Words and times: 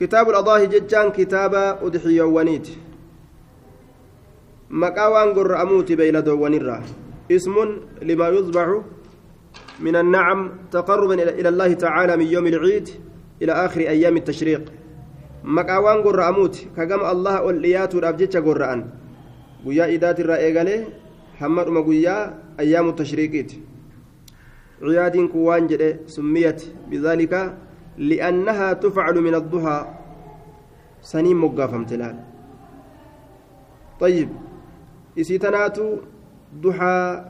كتاب 0.00 0.28
الأضاحي 0.30 0.66
جتان 0.66 1.10
كتاب 1.10 1.54
أضحيوانيت 1.82 2.68
مقاوان 4.70 5.28
قرأموت 5.34 5.92
بيلدوان 5.92 6.54
الرا 6.54 6.82
اسم 7.30 7.54
لما 8.02 8.28
يذبح 8.28 8.80
من 9.80 9.96
النعم 9.96 10.50
تقربا 10.70 11.14
إلى 11.14 11.48
الله 11.48 11.72
تعالى 11.72 12.16
من 12.16 12.26
يوم 12.26 12.46
العيد 12.46 12.88
إلى 13.42 13.52
آخر 13.52 13.80
أيام 13.80 14.16
التشريق. 14.16 14.72
مقاوان 15.44 16.02
قرأموت 16.02 16.66
كقام 16.76 17.02
الله 17.16 17.42
والإيات 17.42 17.94
الأبجتش 17.94 18.36
قرأن 18.36 18.86
قيا 19.66 19.84
إيدات 19.84 20.20
الرأيقالي 20.20 20.84
حمد 21.38 21.68
قيا 21.86 22.38
أيام 22.60 22.88
التشريقيت. 22.88 23.52
عياد 24.82 25.16
كوان 25.34 25.62
سميت 26.06 26.60
بذلك 26.90 27.32
لأنها 27.98 28.72
تفعل 28.72 29.20
من 29.20 29.34
الضحى. 29.34 29.80
سنين 31.02 31.36
مقافم 31.36 31.84
تلال. 31.84 32.16
طيب 34.00 34.28
إسيتناتو 35.18 35.96
ضحى 36.62 37.24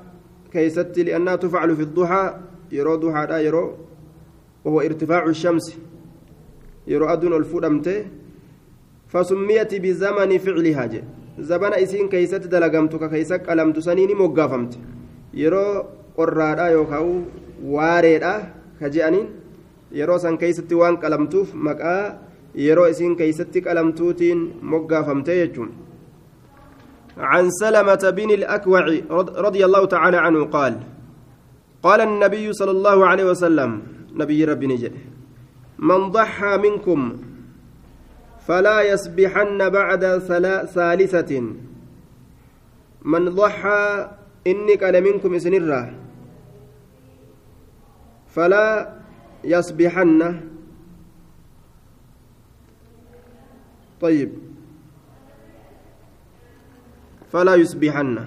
كيست 0.53 0.99
لأنها 0.99 1.37
تفعل 1.37 1.77
في 1.77 1.83
الضحى. 1.83 2.25
يرو 2.73 2.95
ضحى 2.95 3.27
لا 3.27 3.39
يرو 3.41 3.67
وهو 4.65 4.81
ارتفاع 4.81 5.25
الشمس. 5.25 5.67
يرو 6.87 7.07
أدن 7.07 7.33
الفرمته 7.33 8.07
فسميت 9.09 9.73
بزمن 9.75 10.39
فعلها 10.39 10.85
جي 10.87 11.03
زبنا 11.39 11.83
إسين 11.83 12.09
كيست 12.09 12.45
دلقمتك 12.53 13.11
كيسك 13.11 13.48
ألمت. 13.51 13.79
سنين 13.79 14.17
مقافمت 14.17 14.79
يرو 15.35 15.85
قرارا 16.17 16.67
يوكاو 16.77 17.09
ka 18.79 18.87
je'aniin 18.87 19.27
yeroo 19.92 20.19
san 20.19 20.38
keeysatti 20.38 20.74
waan 20.74 20.97
qalamtuuf 21.02 21.55
maqaa 21.55 22.02
yeroo 22.55 22.87
isiin 22.92 23.17
keeysatti 23.17 23.61
qalamtuutiin 23.67 24.41
moggaafamte 24.62 25.36
jechuun. 25.42 25.70
عن 27.19 27.50
سلمة 27.50 28.11
بن 28.14 28.30
الأكوع 28.30 28.80
رضي 29.47 29.64
الله 29.64 29.84
تعالى 29.84 30.17
عنه 30.17 30.45
قال 30.45 30.75
قال 31.83 32.00
النبي 32.00 32.53
صلى 32.53 32.70
الله 32.70 33.06
عليه 33.06 33.25
وسلم 33.25 33.83
نبي 34.14 34.45
ربي 34.45 34.67
نجد 34.67 34.92
من 35.78 36.11
ضحى 36.11 36.56
منكم 36.58 37.17
فلا 38.47 38.83
يسبحن 38.83 39.69
بعد 39.69 40.02
ثالثة 40.75 41.42
من 43.02 43.23
ضحى 43.28 44.08
إني 44.47 44.75
قال 44.75 44.95
منكم 45.05 45.34
إسنره 45.34 45.95
فلا 48.28 48.98
يسبحن 49.44 50.41
طيب. 54.00 54.30
فلا 57.33 57.55
يسبحن 57.55 58.25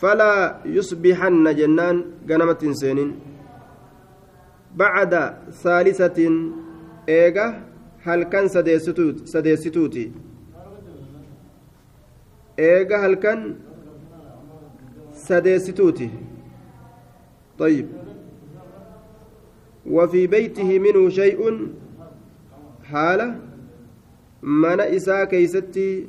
فلا 0.00 0.60
يسبحن 0.64 1.44
جنان 1.56 2.04
قنمة 2.28 2.72
سنين. 2.72 3.10
بعد 4.76 5.12
ثالثة 5.50 6.18
إيجا 7.08 7.46
هل 8.02 8.22
كان 8.22 8.48
سديستوت 8.48 9.26
سديستوتي؟ 9.28 10.12
إيجا 12.58 12.96
هل 13.06 13.14
كان 13.14 13.56
سديستوتي؟ 15.12 16.10
طيب. 17.58 17.99
وفي 19.86 20.26
بيته 20.26 20.78
منه 20.78 21.08
شيء؟ 21.08 21.40
حالة. 22.84 23.40
من 24.42 24.80
إساء 24.80 25.24
كيستي 25.24 26.06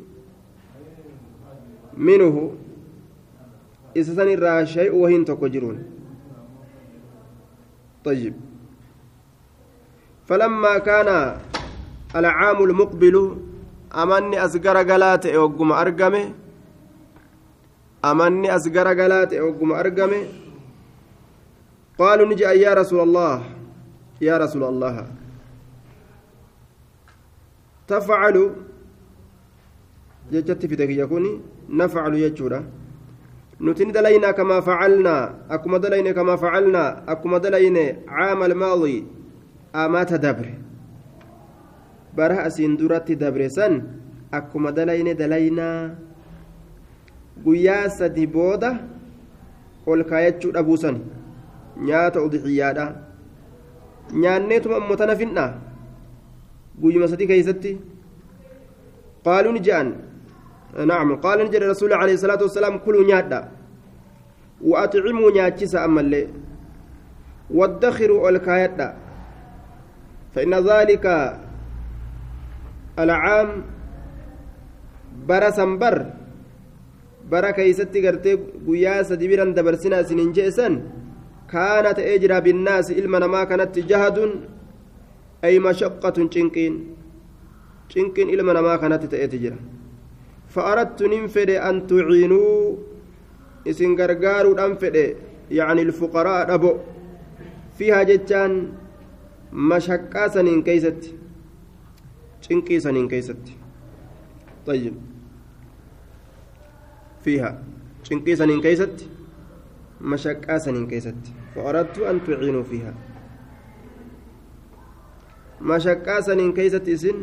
منه. 1.98 2.56
إسسان 3.98 4.28
الرا 4.28 4.64
شيء 4.64 4.96
وهن 4.96 5.26
تقجرون 5.26 5.84
طيب. 8.04 8.34
فلما 10.26 10.78
كان 10.78 11.40
العام 12.16 12.64
المقبل 12.64 13.38
أمني 13.96 14.46
أسقر 14.46 14.78
قلات 14.78 15.26
أوقم 15.26 15.72
أرقمه 15.72 16.34
أمني 18.06 18.56
أسقر 18.56 18.88
قلات 18.88 19.34
أوقم 19.34 19.72
أرقمه 19.72 20.24
قالوا 22.00 22.26
نجي 22.26 22.44
يا 22.44 22.74
رسول 22.74 23.00
الله. 23.00 23.61
يا 24.22 24.38
رسول 24.38 24.64
الله. 24.64 24.96
تفعل 27.88 28.36
جتت 30.32 30.66
في 30.66 30.76
يكوني 31.02 31.32
نفعل 31.70 32.14
يجورا. 32.16 32.62
نتن 33.62 33.92
دلينا 33.92 34.32
كما 34.32 34.58
فعلنا 34.62 35.18
أكما 35.50 35.78
دلينا 35.78 36.12
كما 36.12 36.36
فعلنا 36.36 37.12
أكما 37.12 37.38
دلينا 37.38 37.86
عام 38.08 38.44
الماضي 38.44 39.06
أما 39.76 40.04
تدبر 40.04 40.48
برا 42.18 42.48
أسين 42.48 42.78
درات 42.78 43.12
دبر 43.12 43.48
سن 43.48 43.74
أكما 44.34 44.70
دلينا 44.72 45.12
دلينا. 45.14 45.70
guyyaa 47.44 47.90
sadi 47.90 48.28
booda 48.28 48.70
ol 49.86 50.04
kaayachuu 50.04 50.52
dhabuu 50.52 50.78
sani 50.78 51.02
nyaata 51.88 52.22
udixiyyaadha 52.22 52.86
nyaanneetuma 54.14 54.76
ammoo 54.78 54.96
tana 54.96 55.16
finna? 55.16 55.54
Guyyuma 56.82 57.08
sadii 57.08 57.28
keeysatti 57.28 57.78
qaaluu 59.26 59.54
ni 59.54 59.60
je'an. 59.60 60.12
نعم 60.72 61.16
قال 61.16 61.40
نجد 61.40 61.56
الرسول 61.56 61.94
عليه 61.94 62.14
الصلاة 62.14 62.42
والسلام 62.42 62.78
كلوا 62.78 63.04
نيادا 63.04 63.52
وأطعموا 64.64 65.32
نياتشيسا 65.32 65.86
أما 65.86 66.02
اللي 66.02 66.28
وادخروا 67.52 68.30
الكايدا 68.30 68.90
فإن 70.36 70.54
ذلك 70.54 71.06
العام 73.00 73.50
برا 75.28 75.50
سنبر 75.50 75.96
برا 77.32 77.52
كيستي 77.52 78.08
قرتي 78.08 78.34
قياس 78.68 79.12
دبيرا 79.14 79.46
دبرسنا 79.58 80.04
سنين 80.04 80.32
جيسا 80.32 80.68
كانت 81.52 82.00
أجرى 82.00 82.42
بالناس 82.42 82.92
إلما 82.92 83.28
ما 83.28 83.44
كانت 83.44 83.80
جهد 83.80 84.18
أي 85.44 85.60
مشقة 85.60 86.18
شنكين 86.34 86.74
شنكين 87.90 88.30
إلما 88.30 88.62
ما 88.62 88.76
كانت 88.76 89.04
تأتجرى 89.12 89.60
فأردت 90.54 91.04
ننفد 91.04 91.50
أن 91.50 91.88
تعينوا 91.88 92.76
إسن 93.68 93.92
غرغارو 94.00 94.52
أنفد 94.66 95.16
يعني 95.52 95.82
الفقراء 95.82 96.54
أبو 96.54 96.72
فيها 97.78 98.04
جتان 98.04 98.72
مشقة 99.54 100.28
سنين 100.28 100.64
كيست. 100.64 101.16
شنكي 102.42 102.80
سنين 102.80 103.08
كيست. 103.08 103.44
طيب. 104.66 104.94
فيها. 107.24 107.64
شنكي 108.04 108.36
سنين 108.36 108.62
كيست. 108.62 109.08
مشقة 110.02 110.58
سنين 110.58 110.88
كيست. 110.88 111.41
فأردت 111.55 111.99
أن 111.99 112.21
تعينوا 112.27 112.63
فيها 112.63 112.93
مشقة 115.61 116.21
سنين 116.21 116.53
كيست 116.53 116.89
إسن 116.89 117.17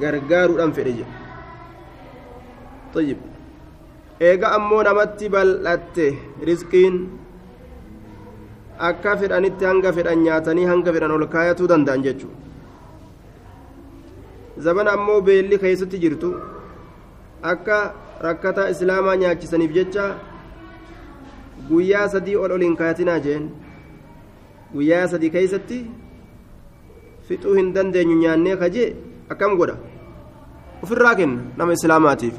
gargaaruudhaan 0.00 0.72
fedhe 0.76 0.92
jedhe 0.98 1.14
طيب 2.94 3.18
eega 4.28 4.48
ammoo 4.56 4.82
namatti 4.88 5.26
bal'atte 5.34 6.06
rizqiin 6.48 6.94
akka 8.88 9.12
fedhanitti 9.20 9.64
hanga 9.70 9.90
fedhan 9.96 10.18
nyaatanii 10.26 10.66
hanga 10.72 10.90
fedhan 10.96 11.14
ol 11.16 11.24
kaayatuu 11.34 11.68
danda'an 11.72 12.04
jechuudha 12.06 12.36
zabana 14.64 14.90
ammoo 14.98 15.20
beelli 15.28 15.56
keessatti 15.64 15.98
jirtu 16.04 16.30
akka 17.52 17.78
rakkataa 18.26 18.68
islaamaa 18.74 19.16
nyaachisaniif 19.22 19.72
jecha 19.78 20.04
guyyaa 21.71 22.07
sadii 22.13 22.35
ol 22.43 22.51
ol 22.57 22.63
hin 22.67 22.75
kaayatinaa 22.79 23.19
jeen 23.27 23.49
guyyaa 24.73 25.05
sadii 25.13 25.29
keessatti 25.35 25.79
fixuu 27.27 27.55
hin 27.59 27.73
dandeenyu 27.75 28.15
nyaannee 28.23 28.57
kajee 28.63 28.89
akkam 29.35 29.55
godha 29.61 29.75
ofirraa 30.83 31.15
kenna 31.21 31.41
nama 31.61 31.77
islaamaatiif 31.79 32.35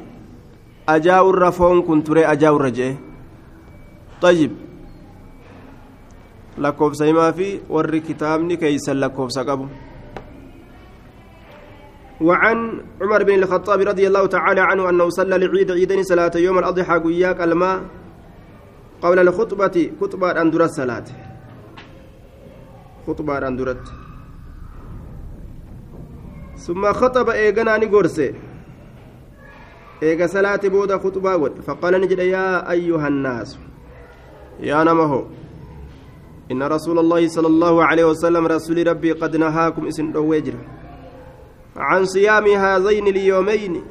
ajaa'urra 0.97 1.51
foon 1.61 1.83
kun 1.89 2.03
turee 2.09 2.27
ajaa'urra 2.35 2.71
jee 2.81 2.93
طيب 4.23 4.51
lakkoofsa 6.63 7.05
himaa 7.05 7.31
fi 7.35 7.47
warri 7.69 7.99
kitaabni 8.01 8.57
keeysan 8.57 8.99
lakkoofsa 9.03 9.43
qabu 9.45 9.67
وعن 12.23 12.57
عمر 13.01 13.23
بن 13.23 13.43
الخطاب 13.43 13.79
رضي 13.81 14.07
الله 14.07 14.25
تعالى 14.25 14.61
عنه 14.61 14.89
أنه 14.89 15.09
صلى 15.09 15.35
العيد 15.35 15.71
عيدين 15.71 16.03
صلاة 16.03 16.31
يوم 16.35 16.57
الأضحى 16.59 16.95
قياك 16.99 17.41
الماء 17.41 17.77
قبل 19.03 19.19
الخطبة 19.19 19.91
خطبة 20.01 20.41
أندرة 20.41 20.65
الصلاة. 20.65 21.03
خطبة 23.07 23.47
أندرة 23.47 23.83
ثم 26.57 26.93
خطب 26.93 27.29
إيغانا 27.29 27.77
نغرسي 27.77 28.33
إيغا 30.03 30.27
صلاة 30.27 30.59
بودا 30.63 30.97
خطبة 30.97 31.49
فقال 31.67 32.01
نجد 32.01 32.19
يا 32.19 32.71
أيها 32.71 33.07
الناس 33.07 33.57
يا 34.59 34.83
نمه 34.83 35.25
إن 36.51 36.63
رسول 36.63 36.99
الله 36.99 37.27
صلى 37.27 37.47
الله 37.47 37.83
عليه 37.85 38.05
وسلم 38.05 38.47
رسول 38.47 38.87
ربي 38.87 39.11
قد 39.11 39.35
نهاكم 39.35 39.87
اسم 39.87 40.15
وجر. 40.15 40.53
عن 41.77 42.05
صيام 42.05 42.47
هذين 42.47 43.07
اليومين 43.07 43.83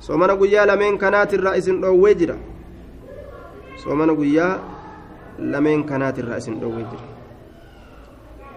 صومنا 0.00 0.34
قيا 0.34 0.66
لمن 0.66 0.98
كانت 0.98 1.34
الرئيس 1.34 1.68
وجر 3.80 3.88
صومنا 3.88 4.12
قيا 4.12 4.60
لمن 5.38 5.82
كانت 5.82 6.18
الرئيس 6.18 6.48
وجر 6.48 7.00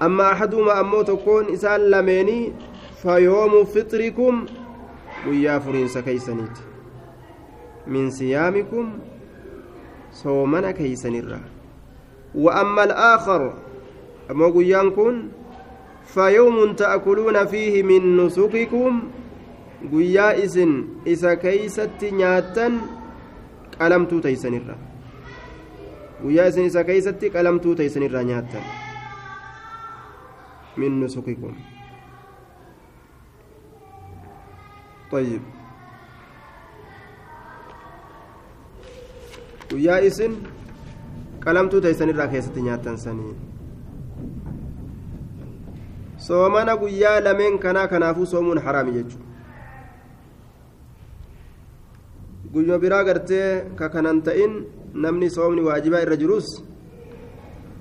أما 0.02 0.32
أحدهما 0.32 0.80
أمو 0.80 1.02
تكون 1.02 1.54
إسان 1.54 1.82
لميني 1.82 2.54
فيوم 3.02 3.64
فطركم 3.66 4.46
guyyaa 5.24 5.60
furiinsa 5.60 6.02
keeysaniiti. 6.02 6.62
Min 7.88 8.12
siyaamikum 8.12 8.92
soomana 10.12 10.74
keeysanirra. 10.74 11.40
وأما 12.36 12.84
الآخر 12.84 13.54
أما 14.32 14.48
قيانكم 14.50 15.28
فيوم 16.06 16.74
تأكلون 16.74 17.46
فيه 17.46 17.84
من 17.84 18.18
نسككم 18.18 19.02
قيا 19.94 20.44
إسن 20.44 20.84
إسا 21.08 21.34
كيست 21.34 22.04
نياتا 22.04 22.78
قلمتو 23.82 24.20
تيسنرا 26.24 26.30
قيا 26.30 26.48
إسن 26.48 26.66
إسا 26.66 26.82
كيست 26.82 27.26
قلمتو 27.26 27.74
تيسنرا 27.74 28.22
نياتا 28.22 28.62
من 30.78 31.04
نسككم 31.04 31.56
طيب 35.12 35.42
guyyaa 39.74 40.06
isin 40.08 40.34
qalamtuu 41.44 41.82
teessan 41.82 42.10
irraa 42.14 42.28
keessatti 42.32 42.62
nyaattan 42.66 42.98
sanii 43.04 43.34
soomana 46.26 46.76
guyyaa 46.82 47.24
lameen 47.28 47.58
kanaa 47.64 47.88
kanaafuu 47.94 48.26
soomuun 48.34 48.62
haraami 48.66 48.94
jechuudha 48.98 49.32
guyyaa 52.54 52.80
biraa 52.84 53.04
gartee 53.10 53.48
ka 53.82 53.90
kanan 53.96 54.22
ta'in 54.28 54.54
namni 54.94 55.30
soomni 55.30 55.62
waajibaa 55.62 56.02
irra 56.02 56.16
jirus 56.16 56.48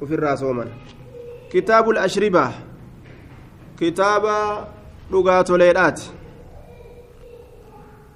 ofirraa 0.03 0.37
sooman. 0.37 0.69
Kitaabul 1.51 1.99
ashribaa 1.99 2.53
kitaaba 3.79 4.69
dhugaatoleedhaati 5.11 6.23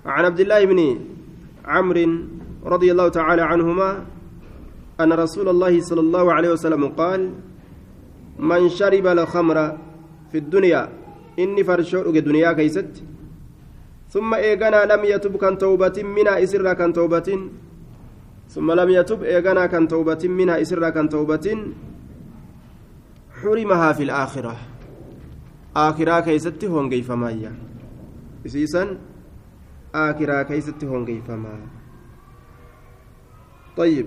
عن 0.07 0.25
عبد 0.25 0.41
الله 0.41 0.65
بن 0.65 0.81
عمرو 1.67 2.07
رضي 2.65 2.89
الله 2.93 3.09
تعالى 3.09 3.43
عنهما 3.43 3.91
أن 5.01 5.13
رسول 5.13 5.49
الله 5.49 5.81
صلى 5.81 6.01
الله 6.01 6.25
عليه 6.33 6.51
وسلم 6.55 6.83
قال 6.95 7.21
من 8.39 8.69
شرب 8.69 9.07
الخمر 9.07 9.59
في 10.31 10.39
الدنيا 10.39 10.83
إني 11.39 11.63
فرشور 11.65 12.07
الدنيا 12.07 12.53
كيست 12.53 13.03
ثم 14.15 14.31
إيغانا 14.35 14.81
لم 14.95 15.03
يتب 15.05 15.37
كان 15.37 15.59
توبة 15.59 15.97
منها 16.03 16.43
إسرا 16.43 16.73
كان 16.73 16.93
توبة 16.93 17.29
ثم 18.49 18.73
لم 18.73 18.89
يتب 18.91 19.23
إيغانا 19.23 19.67
كان 19.67 19.89
توبة 19.89 20.23
منها 20.25 20.61
إسرا 20.61 20.91
كان 20.91 21.09
توبة 21.09 21.73
حرمها 23.43 23.93
في 23.93 24.03
الآخرة. 24.03 24.57
آخرة 25.77 26.21
كيست 26.21 26.65
هون 26.65 27.03
فمايا 27.03 27.53
إسيسا 28.47 28.99
آكرا 29.95 30.43
كيست 30.43 30.85
هونغيفما 30.85 31.55
طيب. 33.77 34.07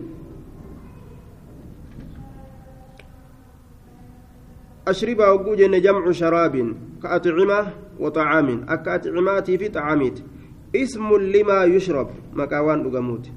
أشربها 4.88 5.31
وجوجن 5.31 5.81
جمع 5.81 6.12
شراب 6.12 6.75
كأطعمة 7.03 7.74
وطعام 8.00 8.65
أكأطعمات 8.69 9.51
في 9.51 9.69
طعاميت. 9.69 10.24
اسم 10.75 11.15
لما 11.15 11.63
يشرب 11.63 12.09
مكاوان 12.33 12.85
أقموت 12.85 13.30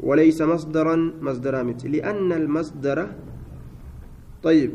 وليس 0.00 0.42
مصدرا 0.42 1.12
مصدرامت 1.20 1.86
لأن 1.86 2.32
المصدر 2.32 3.08
طيب 4.42 4.72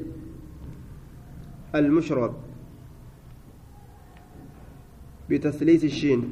المشرب 1.75 2.33
بتثليث 5.29 5.83
الشين. 5.83 6.31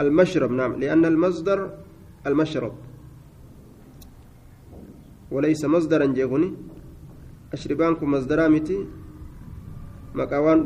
المشرب 0.00 0.50
نعم 0.50 0.72
لأن 0.80 1.04
المصدر 1.04 1.70
المشرب. 2.26 2.72
وليس 5.30 5.64
مصدرا 5.64 6.06
جيغني 6.06 6.54
أشربانكم 7.52 8.10
مصدرا 8.10 8.48
متي. 8.48 8.86
مكاوان 10.14 10.58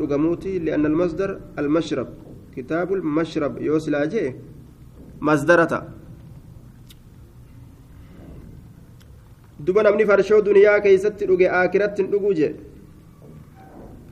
لأن 0.59 0.87
المصدر 0.87 1.41
المشرب. 1.59 2.26
كتاب 2.57 2.93
المشرب 2.93 3.63
يوصل 3.63 3.95
duba 9.67 9.83
namni 9.83 10.05
farshoo 10.07 10.43
duniyaa 10.47 10.81
keeysatti 10.85 11.27
dhuge 11.29 11.47
aakiratti 11.59 12.03
hin 12.03 12.11
dhuguu 12.13 12.33
jee 12.39 12.55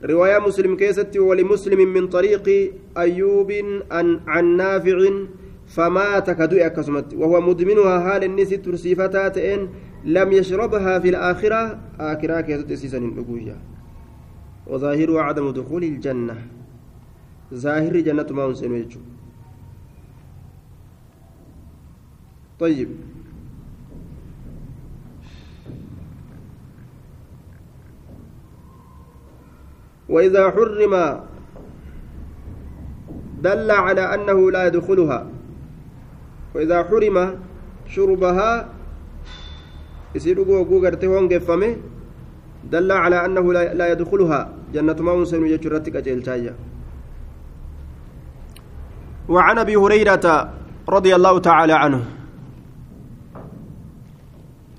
رواية 0.05 0.39
مسلم 0.39 0.75
كيست 0.75 1.17
ولمسلم 1.17 1.93
من 1.93 2.07
طريق 2.07 2.73
أيوب 2.97 3.51
عن, 3.91 4.19
عن 4.27 4.57
نافع 4.57 4.97
فمات 5.67 6.31
كدوء 6.31 6.65
أكسمت 6.65 7.13
وهو 7.13 7.41
مدمنها 7.41 7.99
حال 7.99 8.23
النس 8.23 8.49
ترسيفتات 8.49 9.37
إن 9.37 9.69
لم 10.05 10.31
يشربها 10.31 10.99
في 10.99 11.09
الآخرة. 11.09 11.79
آخرة 11.99 12.41
كيست 12.41 12.73
سيسن 12.73 13.03
النقوية 13.03 13.57
وظاهرها 14.67 15.21
عدم 15.21 15.51
دخول 15.51 15.83
الجنة. 15.83 16.37
ظاهر 17.53 17.99
جنة 17.99 18.27
ما 18.31 18.45
أنسن 18.45 18.85
طيب 22.59 22.89
وإذا 30.09 30.51
حرم 30.51 31.19
دل 33.41 33.71
على 33.71 34.01
أنه 34.01 34.51
لا 34.51 34.67
يدخلها 34.67 35.27
وإذا 36.55 36.83
حرم 36.83 37.39
شربها 37.87 38.69
يصير 40.15 40.41
غوغرتي 40.43 41.07
هون 41.07 41.27
دل 42.71 42.91
على 42.91 43.25
أنه 43.25 43.53
لا 43.53 43.91
يدخلها 43.91 44.53
جنة 44.73 45.01
ما 45.01 45.25
سن 45.25 45.45
يجرتك 45.45 45.95
أجل 45.95 46.23
وعن 49.29 49.57
أبي 49.57 49.75
هريرة 49.75 50.53
رضي 50.89 51.15
الله 51.15 51.39
تعالى 51.39 51.73
عنه. 51.73 52.05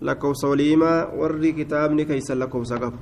لكو 0.03 0.33
صوليما 0.33 1.07
وري 1.19 1.53
كتابني 1.53 2.05
كيس 2.05 2.31
لكو 2.31 2.65
سقف. 2.65 2.93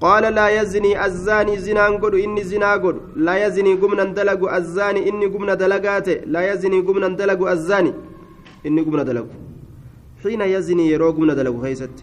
قال 0.00 0.34
لا 0.34 0.48
يزني 0.48 1.04
الزاني 1.06 1.58
زنان 1.58 1.98
قد 2.00 2.14
إني 2.14 2.42
زنا 2.44 2.72
قد 2.72 2.96
لا 3.16 3.46
يزني 3.46 3.74
قمنا 3.74 4.04
دلق 4.04 4.54
الزاني 4.54 5.08
إني 5.08 5.26
قمنا 5.26 5.54
دلقات 5.54 6.08
لا 6.08 6.52
يزني 6.52 6.80
قمنا 6.80 7.08
دلق 7.08 7.40
الزاني 7.50 7.92
إني 8.66 8.80
قمنا 8.80 9.02
دلق 9.02 9.28
حين 10.22 10.40
يزني 10.40 10.88
يرو 10.88 11.10
قمنا 11.10 11.34
دلق 11.34 11.62
خيست. 11.62 11.94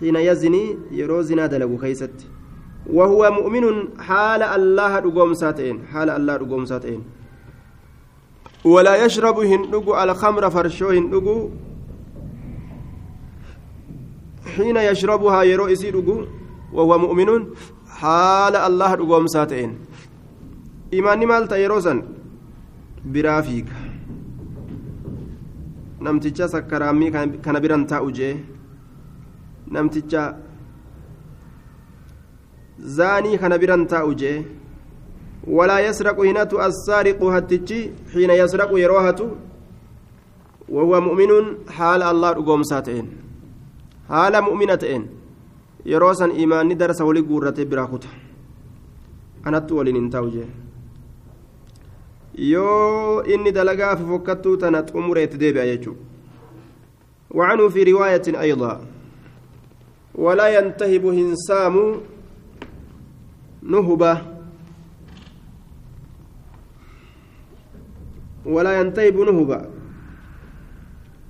حين 0.00 0.16
يزني 0.16 0.78
يرو 0.90 1.20
زنا 1.20 1.46
دلق 1.46 1.80
خيست. 1.80 2.16
وهو 2.86 3.30
مؤمن 3.30 3.64
حال 3.98 4.42
الله 4.42 4.98
رقوم 4.98 5.34
ساتين 5.34 5.76
حال 5.92 6.10
الله 6.10 6.36
رقوم 6.36 6.64
ساتين. 6.64 7.00
ولا 8.64 9.04
يشرب 9.04 9.38
هندق 9.38 9.86
الخمر 10.02 10.50
فرشو 10.50 10.88
هندق 10.90 11.50
حين 14.56 14.76
يشربها 14.76 15.42
يرو 15.42 15.66
إسيرق 15.72 16.08
وهو 16.72 16.98
مؤمن 16.98 17.28
حال 17.88 18.56
الله 18.56 18.94
رقوم 18.94 19.26
ساتين. 19.26 19.70
إيماني 20.92 21.26
مال 21.26 21.48
تيروسا 21.48 22.02
برافيك 23.04 23.68
namticha 26.04 26.48
sakkaraamii 26.52 27.10
kana 27.40 27.60
biran 27.64 27.86
taa'u 27.88 28.12
jee 28.12 28.36
namticha 29.72 30.36
hattichi 37.34 37.80
xiina 38.12 38.34
yasraqu 38.40 38.78
yeroo 38.78 39.02
hatu 39.06 39.26
wahuwa 40.68 41.00
mu'minuun 41.08 41.46
haala 41.78 42.08
allah 42.12 42.30
dhugoomsaa 42.36 42.82
ta'een 42.88 43.08
haala 44.08 44.42
mu'mina 44.48 44.76
ta'een 44.76 45.04
yeroo 45.92 46.14
san 46.14 46.30
imaanni 46.46 46.74
darsa 46.82 47.04
walii 47.04 47.26
guurratee 47.30 47.64
biraa 47.74 47.86
kuta 47.92 48.08
anattu 49.44 49.76
waliin 49.78 49.96
hin 50.00 50.10
taa'u 50.16 50.30
jee 50.38 50.48
yoo 52.52 53.22
inni 53.36 53.52
dalagaa 53.60 53.96
fofokkattuu 54.00 54.56
tana 54.56 54.82
xumureetti 54.90 55.40
deebi'a 55.44 55.66
jechuudha 55.72 56.12
وعنه 57.34 57.68
في 57.68 57.82
رواية 57.82 58.22
أيضا 58.40 58.80
ولا 60.14 60.58
ينتهب 60.58 61.06
هنسام 61.06 62.00
نهبة 63.64 64.22
ولا 68.44 68.80
ينتهب 68.80 69.16
نهبة 69.16 69.60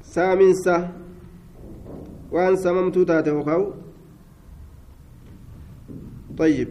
سامنسة 0.02 0.92
وأن 2.30 2.56
سممت 2.56 2.98
تاته 2.98 3.32
وخو 3.32 3.70
طيب. 6.38 6.68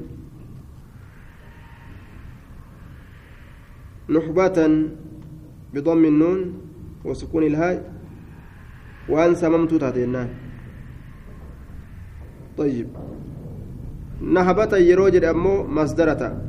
نحبة 4.10 4.58
بضم 5.74 6.06
النون 6.06 6.40
وسكون 7.06 7.44
الهاء. 7.44 7.94
وأن 9.10 9.36
سممت 9.36 9.74
تاتينان 9.74 10.30
طيب. 12.58 12.88
نهبة 14.24 14.78
يروجد 14.78 15.24
أمو 15.24 15.64
مصدرة 15.64 16.42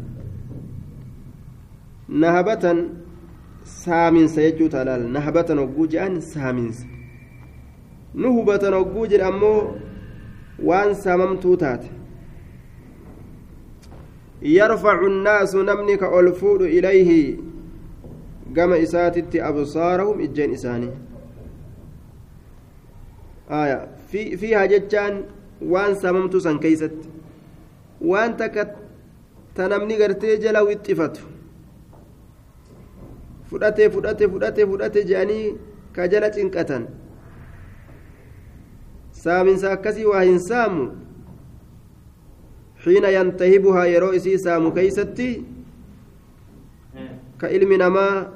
نهبة 2.09 2.89
سامنس 3.65 4.39
يجو 4.39 4.67
تلال. 4.67 5.13
نهبة 5.13 5.51
وجوج 5.51 5.97
أن 5.97 6.21
سامنس 6.21 6.87
نهبة 8.15 8.79
وجوج 8.79 9.15
أمو 9.15 9.71
وأن 10.63 10.95
سممت 10.95 11.47
تاتي 11.47 11.91
يرفع 14.43 15.07
الناس 15.07 15.55
نمنك 15.55 16.03
ألفود 16.03 16.63
إليه. 16.63 17.37
قام 18.57 18.73
إساتت 18.73 19.37
أبصارهم 19.37 20.21
إجين 20.21 20.53
إساني. 20.53 20.91
آية. 23.51 23.89
في 24.09 24.37
فيها 28.05 28.27
جتان 28.27 28.35
وان 28.35 28.37
سممت 28.37 28.41
سن 28.41 28.49
كيست 28.49 28.69
وان 28.69 28.69
تكت 28.69 28.75
تنمني 29.55 29.95
قرتي 30.03 30.37
جلا 30.37 30.61
واتفت 30.61 31.21
فدته 33.51 33.89
فدته 33.89 34.27
فدته 34.29 34.65
فدته 34.67 35.03
جاني 35.03 35.57
كجلة 35.95 36.35
إنكتن 36.39 36.87
سامن 39.13 39.57
ساكسي 39.57 40.05
واهن 40.05 40.39
سامو 40.39 40.91
حين 42.85 43.05
ينتهبها 43.05 43.85
يرو 43.85 44.11
إسي 44.11 44.39
سامو 44.39 44.73
كيستي 44.73 45.43
كإلم 47.41 47.73
نما 47.73 48.33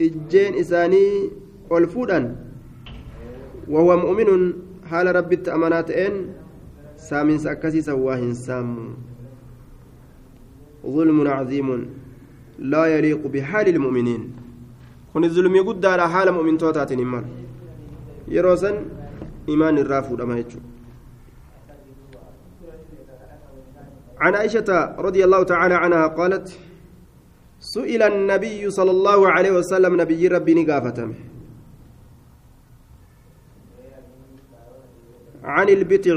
إجين 0.00 0.54
إساني 0.54 1.30
والفودان 1.70 2.36
وهو 3.68 3.96
مؤمن 3.96 4.52
حال 4.90 5.16
ربي 5.16 5.34
التأمانات 5.34 5.90
إن 5.90 6.14
سامن 6.96 7.38
سأكسي 7.38 7.82
سواهن 7.82 8.34
سام 8.34 8.94
ظلم 10.86 11.28
عظيم 11.28 11.68
لا 12.58 12.84
يليق 12.86 13.26
بحال 13.26 13.68
المؤمنين. 13.68 14.22
kun 15.12 15.28
zulmii 15.28 15.62
guddaadha 15.68 16.08
haala 16.08 16.32
mu'mintootatiin 16.32 17.00
hin 17.02 17.08
malu 17.14 17.28
yeroo 18.34 18.56
san 18.56 18.76
imaan 19.54 19.78
irraa 19.84 20.02
fuudhama 20.02 20.36
jechuudha 20.40 20.70
عن 24.22 24.34
عائشة 24.34 24.70
رضي 24.98 25.24
الله 25.24 25.42
تعالى 25.42 25.74
عنها 25.74 26.06
قالت 26.06 26.46
سئل 27.60 28.02
النبي 28.02 28.70
صلى 28.70 28.90
الله 28.90 29.20
عليه 29.28 29.50
وسلم 29.50 30.00
نبي 30.00 30.28
ربي 30.28 30.54
نقافتم. 30.54 31.10
عن 35.44 35.68
البتع 35.68 36.16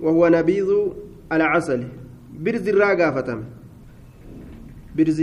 وهو 0.00 0.28
نبيذ 0.28 0.70
العسل 1.32 1.80
برز 2.38 2.68
الراقافتم 2.68 3.44
برز. 4.96 5.22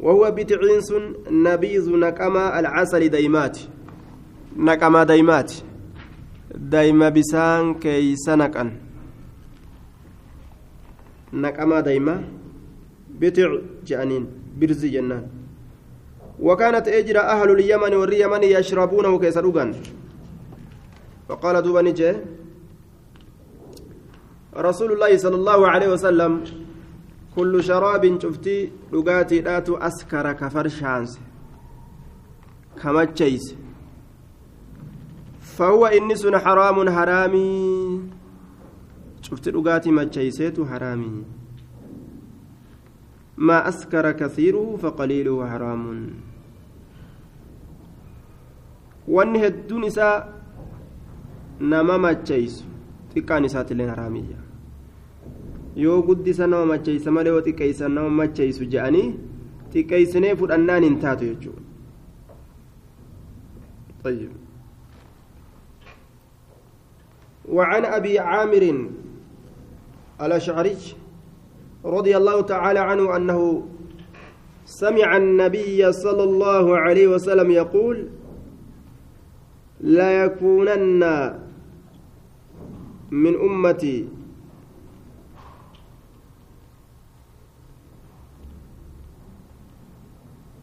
وهو 0.00 0.30
بتعينس 0.30 0.92
نبيذ 1.30 1.90
نكما 1.96 2.60
العسل 2.60 3.08
ديمات. 3.08 3.58
نكما 4.56 5.04
ديمات. 5.04 5.52
daa'ima 6.54 7.10
bisaan 7.12 7.76
keeysa 7.76 8.36
naqan 8.40 8.72
naqamaa 11.32 11.82
daa'ima 11.84 12.14
bitic 13.20 13.52
je'aniin 13.84 14.24
birzi 14.58 14.90
jennaan 14.90 15.24
وكانت 16.38 16.88
أجرى 16.88 17.18
أهل 17.18 17.50
اليمن 17.50 17.94
واليمن 17.94 18.42
يشربونه 18.42 19.18
كيس 19.18 19.38
فقال 21.28 21.62
دوبا 21.62 21.82
نجي 21.82 22.12
رسول 24.58 24.92
الله 24.92 25.16
صلى 25.16 25.36
الله 25.36 25.68
عليه 25.68 25.88
وسلم 25.88 26.44
كل 27.36 27.64
شراب 27.64 28.22
شفتي 28.22 28.72
رغاتي 28.92 29.38
داتو 29.40 29.76
أسكر 29.76 30.32
كفر 30.32 30.68
شانس 30.68 31.20
كما 32.82 33.04
تشيس 33.04 33.54
فهو 35.40 35.86
إنس 35.86 36.26
حرام 36.26 36.90
حرامي 36.90 38.00
شفت 39.22 39.48
رقاتي 39.48 39.90
ما 39.90 40.04
تشيسيت 40.04 40.60
حرامي. 40.60 41.24
ما 43.36 43.68
أسكر 43.68 44.12
كثيره 44.12 44.76
فقليله 44.82 45.46
حرام. 45.50 46.10
wanni 49.08 49.38
hedduun 49.40 49.84
isaa 49.84 50.26
nama 51.60 51.98
macheeysu 51.98 52.64
xiqqaan 53.12 53.44
isaatiillee 53.48 53.88
haraamiyya 53.88 54.47
yoo 55.84 56.02
guddisa 56.08 56.46
nama 56.52 56.66
macheeysa 56.74 57.10
malee 57.16 57.32
yoo 57.34 57.42
xiqqeeysan 57.46 57.92
nama 58.00 58.10
macheeysu 58.20 58.64
je'anii 58.74 59.06
xiqqeeysinee 59.72 60.34
fudhannaan 60.42 60.84
hin 60.90 61.00
taatu 61.06 61.24
jechuudha 61.32 61.66
طيب 64.04 64.30
وعن 67.48 67.84
أبي 67.84 68.18
عامر 68.18 68.64
الأشعري 70.22 70.76
رضي 71.84 72.16
الله 72.16 72.40
تعالى 72.40 72.78
عنه 72.78 73.16
أنه 73.16 73.40
سمع 74.66 75.16
النبي 75.16 75.92
صلى 75.92 76.22
الله 76.22 76.78
عليه 76.78 77.06
وسلم 77.08 77.50
يقول 77.50 78.08
لا 79.80 80.24
يكونن 80.24 81.02
من 83.10 83.34
أمتي 83.34 84.08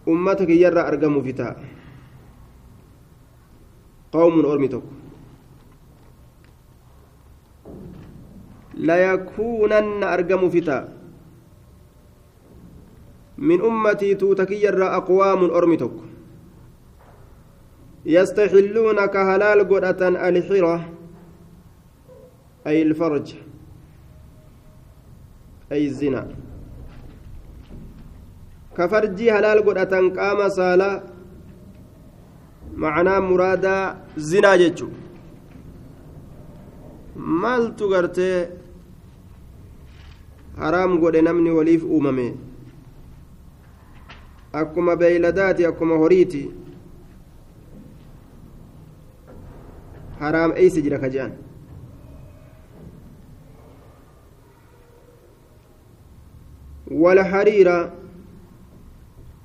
أمتك 0.07 0.49
يرى 0.49 0.79
أرقم 0.79 1.21
فتاة 1.23 1.55
قوم 4.11 4.45
أرمتك 4.45 4.83
ليكونن 8.73 10.03
أرقم 10.03 10.49
فتاة 10.49 10.87
من 13.37 13.61
أمتي 13.61 14.15
توتكي 14.15 14.63
يرى 14.63 14.85
أقوام 14.85 15.43
أرمتك 15.43 15.91
يستحلون 18.05 19.05
كهلال 19.05 19.69
قرة 19.69 20.01
الحرة 20.29 20.89
أي 22.67 22.81
الفرج 22.81 23.35
أي 25.71 25.85
الزنا 25.85 26.44
كفرجي 28.77 29.31
هلال 29.31 29.59
قرة 29.65 29.93
قام 30.17 30.49
سالا 30.49 31.03
معناه 32.75 33.19
مرادا 33.19 33.77
زنا 34.17 34.55
جتشو 34.55 34.87
maaltu 37.15 37.87
gartee 37.89 38.47
haraam 40.57 40.97
godhe 40.99 41.21
namni 41.27 41.51
waliif 41.57 41.83
uumame 41.83 42.25
akkuma 44.61 44.95
beeyladaati 45.01 45.65
akkuma 45.69 45.95
horiiti 46.01 46.43
haraam 50.19 50.51
eeysi 50.63 50.81
jira 50.87 50.99
ka 50.99 51.09
je'an 51.09 51.33
والحرير 56.91 57.69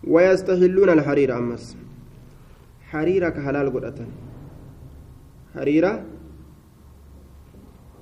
ويستحلون 0.05 0.91
الحرير 0.91 1.39
أمس. 1.39 1.77
حريرة 2.91 3.29
كحلال 3.29 3.73
قدرة 3.75 4.07
حريرة 5.55 6.05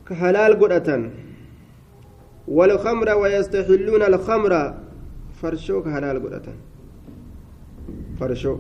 كهلال 0.09 0.61
قدة 0.61 1.11
والخمر 2.49 3.09
ويستحلون 3.15 4.03
الخمر. 4.03 4.75
فرشو 5.43 5.83
كهلال 5.83 6.23
قدة 6.25 6.53
فرشو. 8.21 8.59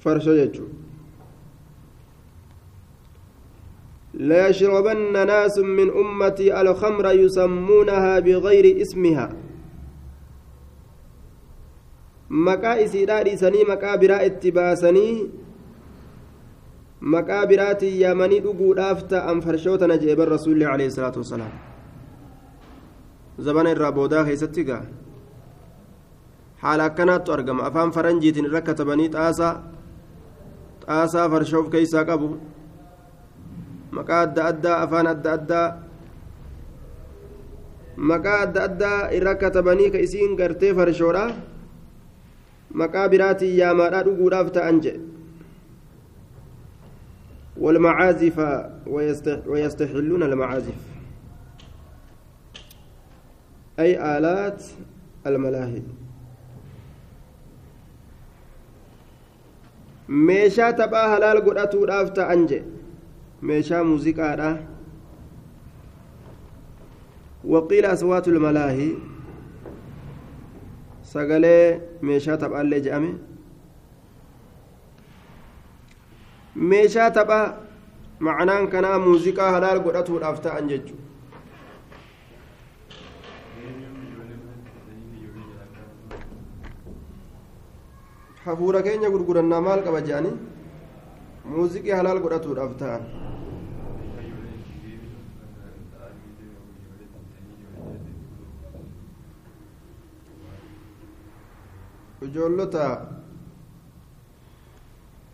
فرشو 0.00 0.30
يجو 0.30 0.66
لا 4.14 4.48
يشربن 4.48 5.12
ناس 5.26 5.58
من 5.58 5.90
أمتي 5.90 6.60
الخمر 6.60 7.06
يسمونها 7.12 8.18
بغير 8.18 8.82
اسمها 8.82 9.28
dhiisanii 12.32 13.64
maqaa 13.68 13.96
biraa 14.00 14.22
itti 14.28 14.52
baasanii 14.56 15.14
maqaa 17.14 17.46
biraatiin 17.46 17.98
yaamanii 18.00 18.40
dhuguudhaaf 18.44 19.02
ta'an 19.10 19.42
farshootana 19.46 19.98
jeeban 20.04 20.28
rasuulli 20.28 20.64
alayhi 20.64 20.94
salaatu 20.96 21.20
wasalaam 21.22 21.52
zabana 23.48 23.74
irraa 23.76 23.92
boodaa 23.98 24.24
keessatti 24.28 24.64
gaa 24.70 24.80
haala 26.62 26.84
akkanaattu 26.90 27.32
argama 27.36 27.66
afaan 27.68 27.92
faranjiitiin 27.98 28.48
irra 28.50 28.62
katabanii 28.70 29.10
xaasaa 29.16 29.52
xaasaa 30.86 31.28
farshoof 31.36 31.70
keeysaa 31.76 32.04
qabu 32.10 32.28
maqaa 33.96 34.20
adda 34.26 34.42
addaa 34.50 34.76
afaan 34.84 35.06
adda 35.14 35.30
addaa 35.38 35.66
maqaa 38.10 38.38
adda 38.46 38.60
addaa 38.68 38.98
irra 39.16 39.34
katabanii 39.42 39.90
ka 39.94 39.98
isiin 40.06 40.36
gartee 40.40 40.72
farshoodha 40.78 41.24
maqaa 42.82 43.06
biraatiin 43.14 43.56
yaamaadhaa 43.62 44.04
dhuguudhaaf 44.10 44.48
ta'an 44.58 44.78
jedhe 44.86 45.00
والمعازف 47.62 48.36
ويستحلون 49.46 50.22
المعازف 50.22 50.78
أي 53.78 53.90
آلات 54.18 54.60
الملاهي 55.26 55.82
meeshaa 60.28 60.72
taphaa 60.80 61.08
halaal 61.12 61.40
godhatuudhaaf 61.46 62.08
ta'an 62.18 62.46
je 62.50 62.58
meeshaa 63.50 63.82
muuziqaadha 63.90 64.48
waqiila 67.52 67.88
aswaatu 67.96 68.28
lmalaahi 68.36 68.88
sagalee 71.12 71.64
meeshaa 72.10 72.36
taphaallee 72.44 72.80
jedhame 72.86 73.10
meeshaa 76.72 77.10
taphaa 77.18 77.44
macnaan 78.28 78.64
kanaa 78.74 78.98
muuziqaa 79.06 79.50
halaal 79.56 79.80
godhatuudhaaf 79.86 80.38
ta'an 80.46 80.68
jechu 80.74 80.94
hafuura 88.44 88.82
keenya 88.86 89.10
gurgurannaa 89.14 89.60
maal 89.66 89.80
qaba 89.86 90.00
jedhani 90.06 90.32
muuziqii 91.54 91.94
halaal 91.98 92.20
godhatuudhaaf 92.24 92.72
ta'an 92.82 93.02
ijoollota 102.26 102.84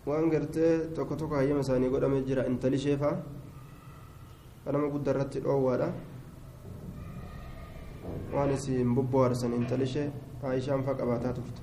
waan 0.06 0.30
gartee 0.32 0.72
tokko 0.96 1.14
tokko 1.20 1.34
hayyama 1.40 1.60
isaanii 1.66 1.90
godhame 1.94 2.20
jira 2.28 2.42
intali 2.50 2.78
sheefaa 2.84 3.16
kanama 4.64 4.88
guddaa 4.94 5.12
irratti 5.14 5.40
dhoowwaadha 5.46 5.88
waan 8.34 8.50
isin 8.56 8.94
bobboharsan 8.96 9.52
intali 9.60 9.84
ishee 9.90 10.06
aayishaan 10.50 10.84
faa 10.86 10.94
qabaataa 11.00 11.32
turte 11.38 11.60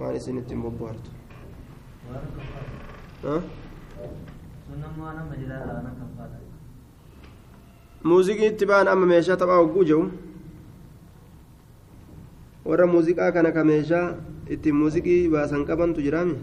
waan 0.00 0.16
isin 0.20 0.38
ittiin 0.42 0.62
bobbohartu 0.66 1.10
muuziqii 8.08 8.48
itti 8.52 8.66
ba'an 8.70 8.88
amma 8.92 9.06
meeshaa 9.12 9.36
taphaa 9.42 9.58
hogguu 9.62 9.84
jedhu 9.90 10.04
warra 12.68 12.86
muuziqaa 12.92 13.32
kana 13.32 13.50
ka 13.56 13.62
meeshaa 13.64 14.06
ittiin 14.54 14.76
muuziqii 14.80 15.28
baasan 15.32 15.64
qabantu 15.68 16.04
jiraami 16.04 16.36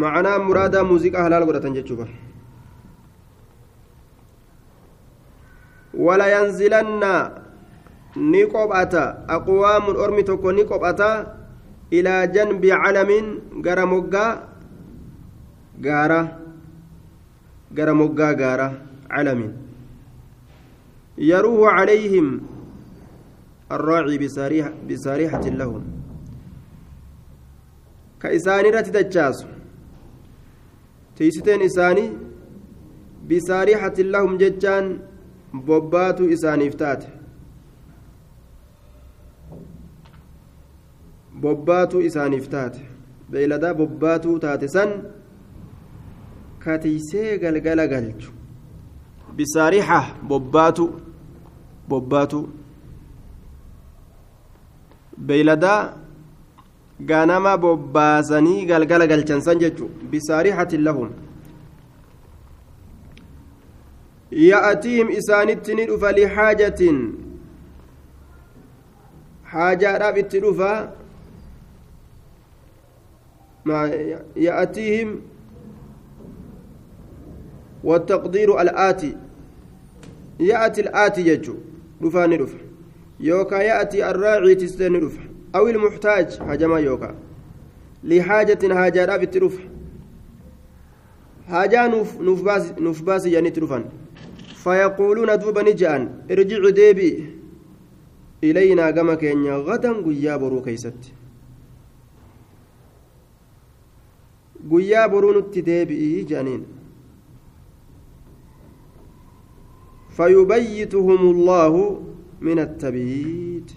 macanaa 0.00 0.38
muraadaa 0.46 0.84
muuziqaa 0.90 1.24
halaal 1.28 1.44
godhatan 1.48 1.76
jechuu 1.76 1.96
bar 2.00 2.10
wala 6.06 6.26
yanzilanna 6.34 7.12
ni 8.16 8.42
qophata 8.54 9.02
aqwaamun 9.36 9.96
ormi 10.04 10.22
tokko 10.24 10.48
ni 10.56 10.62
qophata 10.70 11.08
ilaa 11.98 12.26
janbi 12.34 12.68
calamin 12.82 13.26
gara 13.64 13.84
moggaa 13.92 14.30
gaara 15.86 16.20
gara 17.76 17.92
moggaa 18.00 18.32
gaara 18.40 18.66
calamin 19.12 19.52
يروه 21.20 21.68
عليهم 21.68 22.40
الراعي 23.72 24.18
بساريح 24.18 24.72
بساريحة 24.88 25.40
لهم. 25.40 25.84
كإساني 28.20 28.70
رتدجاس 28.70 29.46
تيستين 31.16 31.62
إساني 31.62 32.10
بساريحة 33.30 33.96
لهم 33.98 34.36
ججان 34.36 34.98
بوباتو 35.54 36.32
إساني 36.32 36.68
افتات. 36.68 37.04
بوباتو 41.34 42.00
إساني 42.06 42.38
افتات. 42.38 42.76
beeyladaa 43.30 43.74
bobbaatuu 43.74 44.38
taate 44.38 44.68
san 44.68 44.90
katiisee 46.58 47.38
galgala 47.38 47.86
galchu 47.92 48.30
beeyladaa 55.28 55.80
ganama 57.10 57.56
bobbaasanii 57.64 58.66
galgala 58.70 59.06
galchan 59.12 59.40
san 59.46 59.58
jechu 59.64 59.88
bisaarixatin 60.12 60.82
lahum 60.88 61.10
ya'atiihim 64.30 65.10
isaanitti 65.20 65.74
ni 65.74 65.86
dhufa 65.90 66.12
lixaajatin 66.20 66.96
haajaadhaaf 69.52 70.16
itti 70.24 70.40
dhufa 70.46 70.72
يأتيهم 74.36 75.20
والتقدير 77.84 78.60
الآتي 78.60 79.16
يأتي 80.40 80.80
الآتي 80.80 81.26
يجو 81.26 81.54
رفع 82.02 82.58
يوكا 83.20 83.56
يأتي 83.56 84.10
الراعي 84.10 84.54
تستني 84.54 84.98
رفع 84.98 85.22
أو 85.54 85.68
المحتاج 85.68 86.38
هجما 86.40 86.78
يوكا 86.78 87.14
لحاجة 88.04 88.74
حاجة 88.74 89.04
رابط 89.04 89.36
رفع 89.36 89.62
حاجة 91.48 91.86
نوف 91.86 92.20
نوف 92.20 92.42
باس 92.42 92.72
نوف 92.78 93.02
باس 93.02 93.26
يعني 93.26 93.50
ترفان 93.50 93.84
فيقولون 94.54 95.38
دوبا 95.38 95.62
نجان 95.62 96.02
ارجع 96.30 96.68
ديبي 96.70 97.10
إلينا 98.44 98.90
كما 98.90 99.14
كان 99.14 99.46
غدا 99.46 99.92
قيا 99.92 100.36
برو 100.36 100.62
كيست 100.62 101.12
guyyaa 104.68 105.08
boruu 105.08 105.32
nutti 105.32 105.62
deebi'ii 105.66 106.24
jedhaniin 106.30 106.64
فيبيتهم 110.20 111.20
الله 111.34 111.74
من 112.40 112.58
التبييت. 112.58 113.70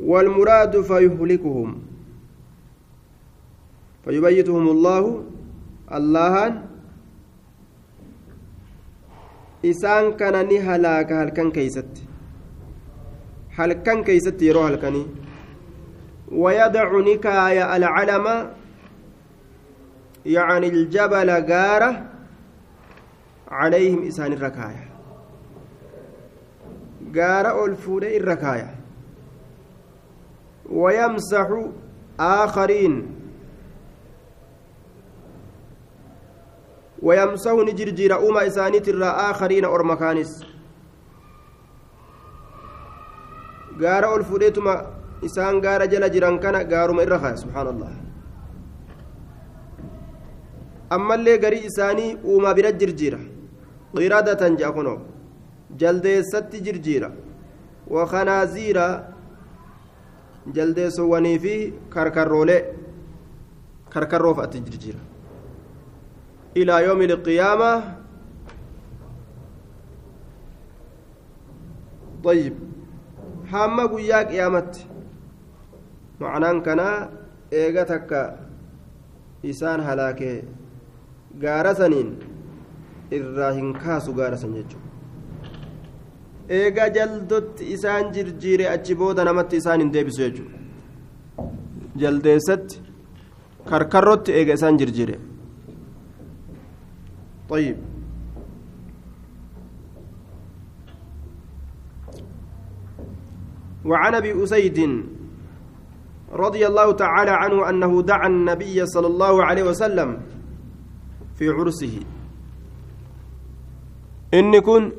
والمراد 0.00 0.80
فيهلكهم. 0.80 1.70
فيبيتهم 4.04 4.68
الله 4.68 5.02
الله 5.98 6.34
إسان 9.64 10.12
كان 10.20 10.48
نهلاك 10.48 11.12
هل 11.12 11.28
كان 11.28 11.50
كيست؟ 11.50 11.92
هل 13.56 13.72
كان 13.72 14.04
كيست 14.04 14.42
يروح 14.42 14.66
هل 14.66 15.06
ويدع 16.32 16.88
نكاية 17.10 17.76
العلم 17.76 18.26
يعني 20.26 20.68
الجبل 20.68 21.30
غارة 21.30 22.10
عليهم 23.48 24.06
إسان 24.06 24.32
الركاية. 24.32 24.88
غارة 27.16 27.64
الفودة 27.66 28.16
الركاية. 28.16 28.74
ويمسح 30.70 31.48
آخرين. 32.20 33.14
ويمسح 37.02 37.52
نجرجير 37.52 38.28
أمة 38.28 38.46
إسانيت 38.46 38.88
الرا 38.88 39.30
آخرين 39.30 39.64
أور 39.64 39.82
مكانس. 39.82 40.54
ol 43.82 44.22
fudheetuma 44.22 44.86
isaan 45.22 45.60
gaara 45.60 45.86
jala 45.90 46.08
jiran 46.08 46.38
kana 46.40 46.64
gaaruma 46.64 47.02
irra 47.02 47.18
kaya 47.18 47.36
subhaanallah 47.36 48.03
ammallee 50.96 51.38
garii 51.44 51.64
isaanii 51.70 52.10
uumaa 52.32 52.54
bira 52.58 52.72
jirjiira 52.80 53.18
qiradatan 53.96 54.56
je'a 54.60 54.72
kunoo 54.76 54.98
jaldeessatti 55.80 56.60
jirjiira 56.66 57.10
wakanaaziira 57.96 58.86
jaldeessowwanii 60.56 61.38
fi 61.44 61.54
karkarroolee 61.94 62.60
karkarroo 63.94 64.34
fa'atti 64.38 64.64
jirjiira 64.68 65.00
ilaa 66.62 66.80
yoomi 66.86 67.06
liqiyaama 67.12 67.70
طيب 72.24 72.54
hamma 73.52 73.84
guyyaa 73.92 74.24
qiyaamatti 74.30 74.86
macnaan 76.20 76.58
kanaa 76.66 76.96
eega 77.62 77.82
takka 77.90 78.20
isaan 79.50 79.80
halaakee 79.88 80.36
gaara 81.42 81.74
saniin 81.74 82.10
irraa 83.18 83.52
hin 83.58 83.72
kaasu 83.84 84.12
gaara 84.18 84.36
san 84.42 84.54
jechuudha 84.58 84.88
eega 86.58 86.88
jaldotti 86.96 87.72
isaan 87.76 88.12
jirjiire 88.16 88.68
achi 88.74 88.94
booda 89.02 89.24
namatti 89.30 89.56
isaan 89.62 89.80
hin 89.84 89.92
deebisu 89.96 90.22
jechuudha 90.26 90.58
jaldeessatti 92.02 92.82
karkarrotti 93.70 94.32
eega 94.40 94.60
isaan 94.60 94.78
jirjiire 94.82 95.18
طيب 97.48 97.76
وعن 103.84 104.14
ابي 104.14 104.44
اسيد 104.44 104.78
رضي 106.32 106.66
الله 106.66 106.92
تعالى 106.92 107.30
عنه 107.30 107.68
انه 107.70 108.02
دعا 108.02 108.26
النبي 108.26 108.86
صلى 108.86 109.06
الله 109.06 109.44
عليه 109.44 109.62
وسلم 109.62 110.08
في 111.38 111.48
عرسه. 111.48 112.00
إن 114.34 114.60
كن 114.60 114.92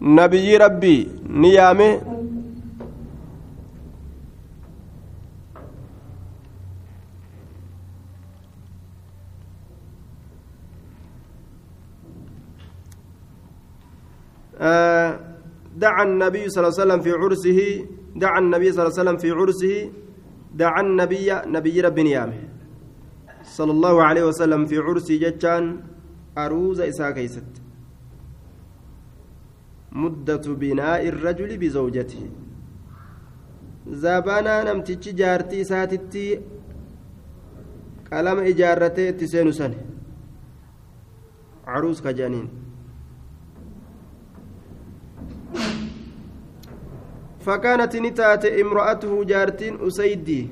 نبي 0.00 0.56
ربي 0.56 1.08
نيامه 1.26 2.00
آه، 14.60 15.20
دعا 15.76 16.02
النبي 16.02 16.48
صلى 16.48 16.66
الله 16.66 16.80
عليه 16.80 16.82
وسلم 16.82 17.00
في 17.00 17.10
عرسه. 17.12 17.86
دعا 18.16 18.38
النبي 18.38 18.72
صلى 18.72 18.82
الله 18.82 18.98
عليه 18.98 19.02
وسلم 19.02 19.16
في 19.16 19.30
عرسه. 19.30 19.90
دعا 20.54 20.80
النبي 20.80 21.32
نبي 21.46 21.80
رب 21.80 21.98
نيامه. 22.00 22.48
صلى 23.42 23.70
الله 23.70 24.02
عليه 24.02 24.24
وسلم 24.24 24.66
في 24.66 24.78
عرسه 24.78 25.16
جتان 25.16 25.80
أروز 26.38 26.80
إساء 26.80 27.10
كيست. 27.10 27.44
مدة 29.92 30.44
بناء 30.54 31.08
الرجل 31.08 31.58
بزوجته. 31.58 32.30
زبانا 33.88 34.72
نمتج 34.72 35.14
جارتي 35.14 35.64
ساتتي 35.64 36.40
قلم 38.12 38.38
إجارته 38.38 39.10
تسين 39.10 39.52
سنة. 39.52 39.80
عروس 41.66 42.00
كجانين. 42.00 42.48
فكانت 47.48 47.96
نتات 47.96 48.44
امرأته 48.44 49.24
جارتين 49.24 49.80
أسيدي 49.80 50.50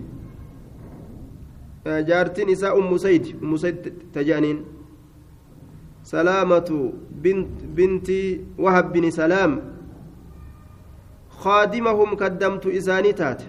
جارتين 1.86 2.50
إساء 2.50 2.78
أم 2.78 2.96
سيد. 2.96 3.36
أم 3.42 3.56
سيد 3.56 3.92
تجانين. 4.14 4.64
سلامة 6.02 6.92
بنت 7.10 7.64
بنت 7.64 8.08
وهب 8.58 8.92
بن 8.92 9.10
سلام. 9.10 9.52
خادمهم 11.28 12.16
قدمت 12.16 12.66
إساني 12.66 13.12
تات 13.12 13.42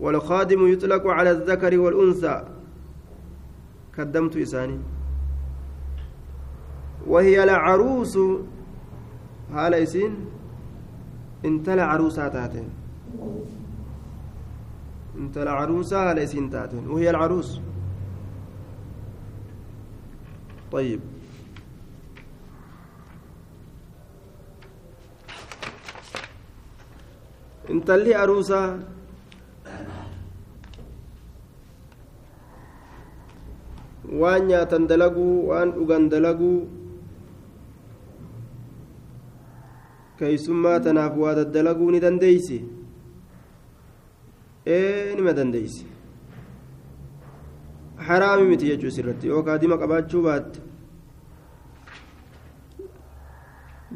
والخادم 0.00 0.72
يطلق 0.72 1.06
على 1.06 1.30
الذكر 1.30 1.78
والأنثى. 1.78 2.44
قدمت 3.98 4.36
إساني 4.36 4.78
وهي 7.06 7.44
العروس. 7.44 8.18
هالا 9.52 9.82
إسين. 9.82 10.35
Intala 11.48 11.84
caruusaa 11.90 12.28
taateen 12.36 12.68
intala 15.22 15.50
caruusaa 15.58 16.02
haala 16.06 16.20
isiin 16.28 16.48
taateen 16.54 16.84
وهي 16.92 17.08
العروس 17.14 17.50
طيب 20.72 21.00
intalli 27.72 28.12
aruusaa 28.22 28.68
waan 34.20 34.42
nyaatan 34.48 34.86
dalaguu 34.90 35.50
waan 35.50 35.68
dhugan 35.74 36.04
dalaguu 36.12 36.58
keeysummaa 40.18 40.78
tanaaf 40.86 41.16
waa 41.22 41.34
daddalaguu 41.38 41.90
ni 41.94 42.00
dandeeysi 42.06 42.58
ee 44.76 45.14
nima 45.16 45.32
dandeeysi 45.38 45.84
haraami 48.06 48.44
miti 48.52 48.66
jechuu 48.70 48.88
isirratti 48.92 49.26
yoo 49.32 49.42
kaadima 49.48 49.78
qabaachuu 49.82 50.22
baatte 50.28 50.60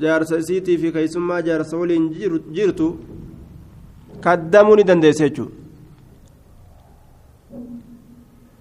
jaarsa 0.02 0.38
isiitii 0.42 0.78
fi 0.82 0.92
keeysummaa 0.98 1.40
jaarsa 1.48 1.76
waliin 1.84 2.06
jirtu 2.58 2.88
kaddamuu 4.26 4.76
ni 4.76 4.84
dandeesse 4.92 5.24
jechuu 5.28 5.48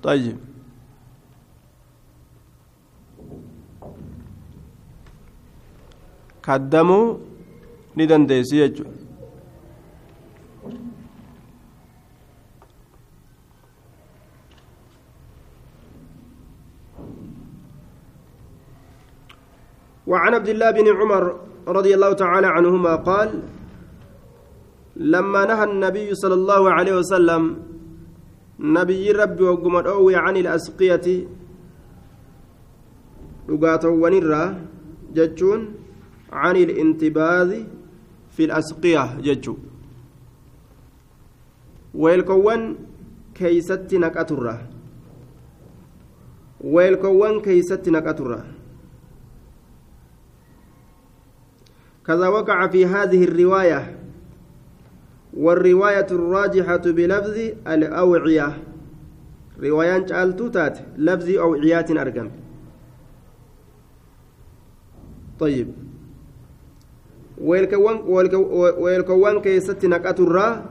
طيب 0.03 0.37
kaddamuu 6.41 7.19
ni 7.99 8.05
dandeessi 8.07 8.55
jechuudha. 8.63 9.09
وعن 20.09 20.33
عبد 20.33 20.49
الله 20.49 20.69
بن 20.71 20.87
عمر 20.99 21.23
رضي 21.77 21.91
الله 21.95 22.11
تعالى 22.13 22.47
عنهما 22.47 22.93
قال 23.09 23.29
لما 24.97 25.41
نهى 25.45 25.63
النبي 25.69 26.07
صلى 26.21 26.33
الله 26.33 26.61
عليه 26.71 26.93
وسلم 26.97 27.43
نبي 28.59 29.11
ربي 29.11 29.43
وقم 29.43 29.75
عن 30.25 30.35
الأسقية 30.37 31.07
لقاته 33.49 33.89
ونرى 34.03 34.43
جتشون 35.15 35.61
عن 36.33 36.55
الانتباذ 36.65 37.49
في 38.39 38.45
الأسقية 38.45 39.19
ججو. 39.19 39.57
ويلكوان 41.93 42.75
كيست 43.35 43.93
نكاترة 43.93 44.67
ويلكوان 46.61 47.41
كيست 47.41 47.89
نكاترة 47.89 48.45
كذا 52.05 52.27
وقع 52.27 52.67
في 52.67 52.85
هذه 52.85 53.23
الرواية. 53.23 53.99
والرواية 55.33 56.07
الراجحة 56.11 56.77
بلفظ 56.77 57.37
الأوعية. 57.67 58.57
روايان 59.59 60.05
جعلتو 60.05 60.47
تات 60.47 60.79
لفظ 60.97 61.29
أوعيات 61.29 61.91
أرقم 61.91 62.29
طيب. 65.39 65.88
Weelkawwan 67.39 69.41
keessatti 69.41 69.87
naqaturraa 69.87 70.63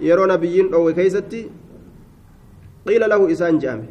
yeroo 0.00 0.26
nabiyyiin 0.26 0.70
dhoowwe 0.70 0.94
keeysatti 0.94 1.50
qiila 2.86 3.08
lahu 3.08 3.28
isaan 3.28 3.60
je'ame 3.60 3.88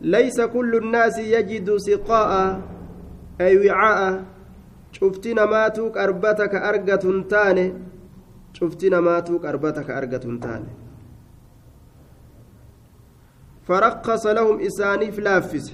laysa 0.00 0.48
kullu 0.48 0.80
nnaasi 0.80 1.32
yajidu 1.32 1.80
siqaa'a 1.80 2.60
ay 3.38 3.58
wicaa'a 3.58 4.24
cufti 4.98 5.34
namaatuu 5.34 5.90
qarbata 5.90 6.48
ka 6.48 6.62
argatu 6.70 7.12
hin 7.12 7.24
taane 7.34 7.66
cufti 8.58 8.90
namaatuu 8.90 9.38
qarbata 9.38 9.84
ka 9.84 9.96
argatu 9.96 10.28
hin 10.28 10.40
taane 10.40 10.84
فرقص 13.64 14.26
لهم 14.26 14.60
إسانيف 14.60 15.18
لافس 15.18 15.72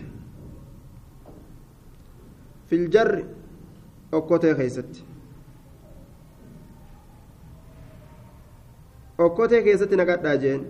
في 2.66 2.76
الجر 2.76 3.24
أكوتي 4.14 4.54
خيست 4.54 5.04
أكوتي 9.20 9.62
خيست 9.64 9.94
نقاد 9.94 10.40
جين 10.40 10.62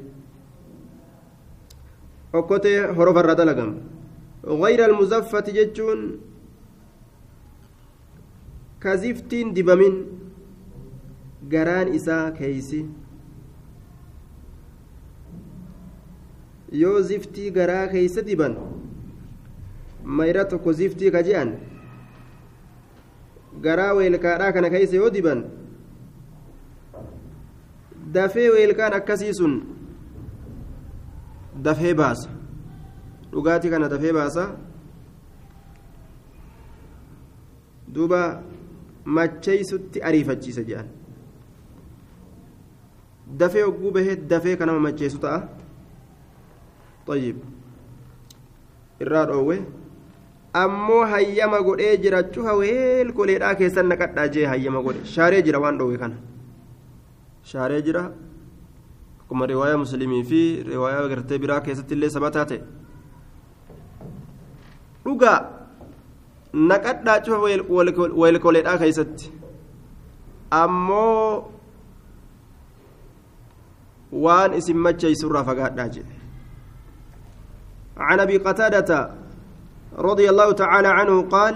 أكوتي 2.34 2.80
هروف 2.80 3.16
الردلقم 3.18 3.70
غير 4.44 4.84
المزفة 4.90 5.40
جتون 5.40 6.20
كزفتين 8.80 9.52
دبمين 9.54 10.20
garaan 11.50 11.88
isaa 11.98 12.30
keeysi 12.38 12.80
yoo 16.82 17.00
ziftii 17.10 17.50
garaa 17.50 17.86
keeysa 17.94 18.22
diban 18.28 18.56
mayra 20.18 20.44
tokko 20.44 20.72
ziftii 20.80 21.10
garaa 23.64 23.94
weelkaadhaa 23.98 24.52
kana 24.52 24.70
keessa 24.70 24.96
yoo 24.96 25.10
diban 25.10 25.40
dafee 28.14 28.48
weelkaan 28.50 28.92
akkasii 28.98 29.34
sun 29.34 29.54
dafee 31.64 31.94
baasa. 31.94 32.28
Dhugaatii 33.32 33.70
kana 33.70 33.88
dafee 33.88 34.12
baasa. 34.12 34.44
Duuba 37.94 38.42
macheessutti 39.04 40.02
ariifachiisa 40.02 40.62
jedhan 40.68 40.88
dafee 43.42 43.62
hogguu 43.62 43.90
bahee 43.96 44.16
dafee 44.16 44.56
kanama 44.56 44.80
macheessu 44.88 45.18
ta'a. 45.18 45.38
Xayyib 47.06 47.36
irraa 49.00 49.26
dhoowwee. 49.26 49.60
Ammoo 50.52 51.04
hayyama 51.12 51.60
godhee 51.62 51.96
jira 52.04 52.22
cufa 52.34 52.54
weel 52.60 53.12
koleedhaa 53.18 53.54
keessan 53.60 53.86
naqadhaa 53.92 54.28
jee 54.34 54.46
hayyama 54.52 54.82
godhe 54.86 55.04
shaaree 55.14 55.42
jira 55.48 55.60
waan 55.64 55.78
dhoowwe 55.78 55.98
kana 56.02 56.16
shaaree 57.52 57.82
jira 57.88 58.02
akkuma 59.20 59.46
riwaayaa 59.52 59.78
muslimii 59.84 60.24
fi 60.32 60.40
riwaayaa 60.72 61.08
gartee 61.14 61.38
biraa 61.44 61.60
keessatti 61.68 61.94
illee 61.98 62.10
sabataa 62.16 62.44
ta'e 62.52 62.60
dhugaa 65.04 65.38
naqadhaa 66.72 67.18
cufa 67.24 67.38
weel 68.22 68.38
koleedhaa 68.46 68.78
keessatti 68.84 69.32
ammoo 70.62 71.50
waan 74.26 74.54
isin 74.62 74.78
macheysurraa 74.88 75.44
fagaadhaa 75.50 75.88
jedhe 75.98 76.18
عن 78.00 78.20
ابي 78.20 78.38
رضي 79.98 80.30
الله 80.30 80.52
تعالى 80.52 80.88
عنه 80.88 81.22
قال 81.22 81.54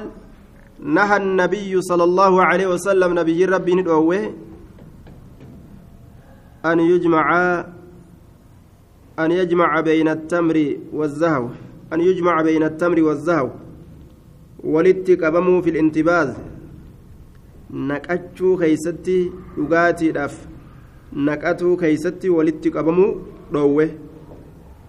نهى 0.81 1.17
النبي 1.17 1.83
صلى 1.83 2.05
الله 2.05 2.43
عليه 2.45 2.67
وسلم 2.67 3.19
نبي 3.19 3.45
ربي 3.45 3.75
ندعوه 3.75 4.35
أن 6.65 6.81
يجمع 6.81 7.27
أن 9.19 9.31
يجمع 9.31 9.81
بين 9.81 10.09
التمر 10.09 10.77
والزهو 10.93 11.49
أن 11.93 12.01
يجمع 12.01 12.43
بين 12.43 12.63
التمر 12.63 13.03
والزهو 13.03 13.51
ولتقبموا 14.65 15.61
في 15.61 15.71
الانتباذ. 15.71 16.31
نكأتشو 17.71 18.57
خيستي 18.57 19.33
يغاتي 19.59 20.13
دف 20.13 20.49
naqatuu 21.15 21.77
keeysatti 21.77 22.31
walitti 22.31 22.71
qabamuu 22.71 23.11
dhoowwe 23.53 23.87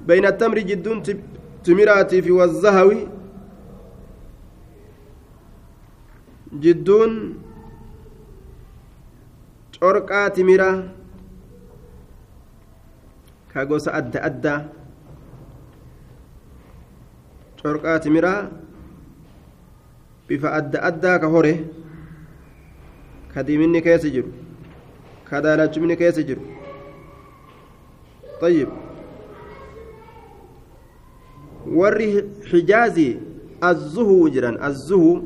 bayna 0.07 0.31
tamri 0.31 0.63
jidduun 0.63 1.03
timiraatii 1.63 2.21
fi 2.21 2.31
ka 13.53 13.65
gosa 13.65 13.91
adda 13.99 14.19
addaa 14.29 14.59
corqaa 17.61 17.99
timiraa 18.03 18.41
bifa 20.27 20.49
adda 20.59 20.79
addaa 20.89 21.19
ka 21.23 21.27
hore 21.35 21.53
ka 23.33 23.43
diiminni 23.47 23.81
keessa 23.85 24.09
jiru 24.15 24.31
kadaalachumni 25.29 25.95
keessa 25.97 26.23
jiru 26.23 26.43
طيب 28.41 28.67
warri 31.75 32.23
xijaazii 32.51 33.17
azzuhuu 33.61 34.29
jedhan 34.29 34.57
azzuhuu 34.61 35.21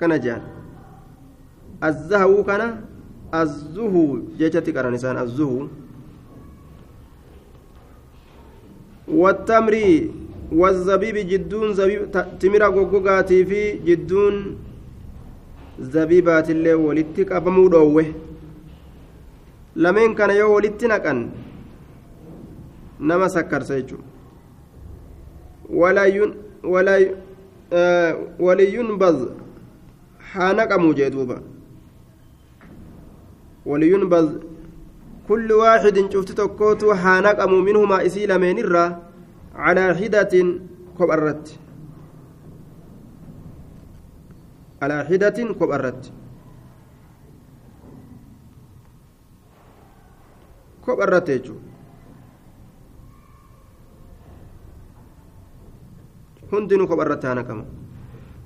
akkana 0.00 0.18
jedhan 0.18 0.42
azzahawuu 1.80 2.44
kana 2.44 2.66
azzuhuu 3.32 4.18
jechatti 4.38 4.72
qaran 4.72 4.94
isaan 4.94 5.16
azzuhuu 5.16 5.68
والتمر 9.10 9.74
والزبيب 10.52 11.16
جدون 11.30 11.74
زبيب 11.74 12.00
تمر 12.40 12.62
غوغاتي 12.74 13.44
في 13.44 13.62
جدون 13.88 14.56
zabiibaatillee 15.92 16.74
walitti 16.74 17.24
qabamuu 17.24 17.68
dhoowwe 17.72 18.04
lameen 19.76 20.14
kana 20.14 20.32
yoo 20.40 20.52
walitti 20.54 20.86
naqan 20.88 21.30
nama 23.00 23.28
sakkarsa 23.28 23.80
jechuudha 23.80 24.04
waliyyuun 28.38 28.98
baz 28.98 29.16
haa 30.34 30.52
naqamuu 30.52 30.94
jee 30.94 31.10
duuba. 31.10 31.36
Waliyunbaz 33.66 34.28
kulli 35.26 35.54
waaxidin 35.62 36.08
cufti 36.12 36.34
tokkootu 36.34 36.94
haa 37.02 37.20
naqamu 37.26 37.62
minhumaa 37.66 38.02
isii 38.08 38.26
lameen 38.26 38.58
irraa 38.62 38.88
calaa 39.56 39.92
hidatin 40.00 40.48
kopha 40.98 41.14
irratti 41.18 41.58
calaa 44.80 45.02
hidatin 45.10 45.54
kopha 45.58 45.78
hundinuu 56.52 56.86
kopha 56.90 57.04
irratti 57.06 57.79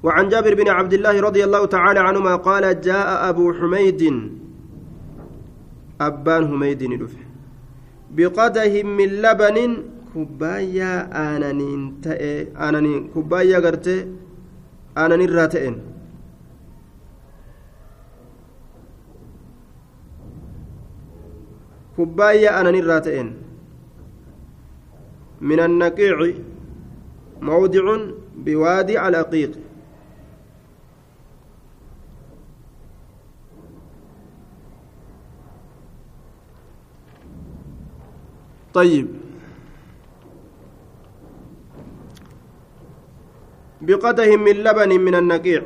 وعن 0.04 0.28
جابر 0.28 0.54
بن 0.54 0.68
عبد 0.68 0.92
الله 0.92 1.20
رضي 1.20 1.42
الله 1.44 1.62
تعالى 1.66 2.00
عنهما 2.00 2.34
قال 2.36 2.80
جاء 2.80 3.08
أبو 3.28 3.52
حميد 3.58 4.02
أبان 6.00 6.42
حميد 6.48 6.80
ندفع 6.92 7.22
بقده 8.16 8.74
من 8.82 9.08
لبن 9.24 9.56
كبايا 10.14 10.92
آنانين 11.36 12.00
تأي 12.04 12.52
آنانين 12.66 13.00
كبايا 13.14 13.58
قرتي 13.64 13.96
آنانين 15.02 15.30
راتئين 15.40 15.76
kubbaayyaa 21.96 22.54
aananirraa 22.58 23.00
ta'een 23.06 23.28
من 25.40 25.60
النقيع 25.60 26.18
موضع 27.42 27.84
بوادي 28.46 29.08
العقيق. 29.08 29.52
طيب. 38.74 39.06
بقده 43.80 44.36
من 44.36 44.56
لبن 44.66 44.90
من 45.00 45.14
النقيع. 45.14 45.62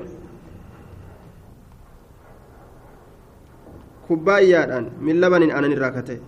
كبايا 4.09 4.63
من 5.01 5.15
لبن 5.21 5.43
أنا 5.51 5.69
نراكته. 5.69 6.19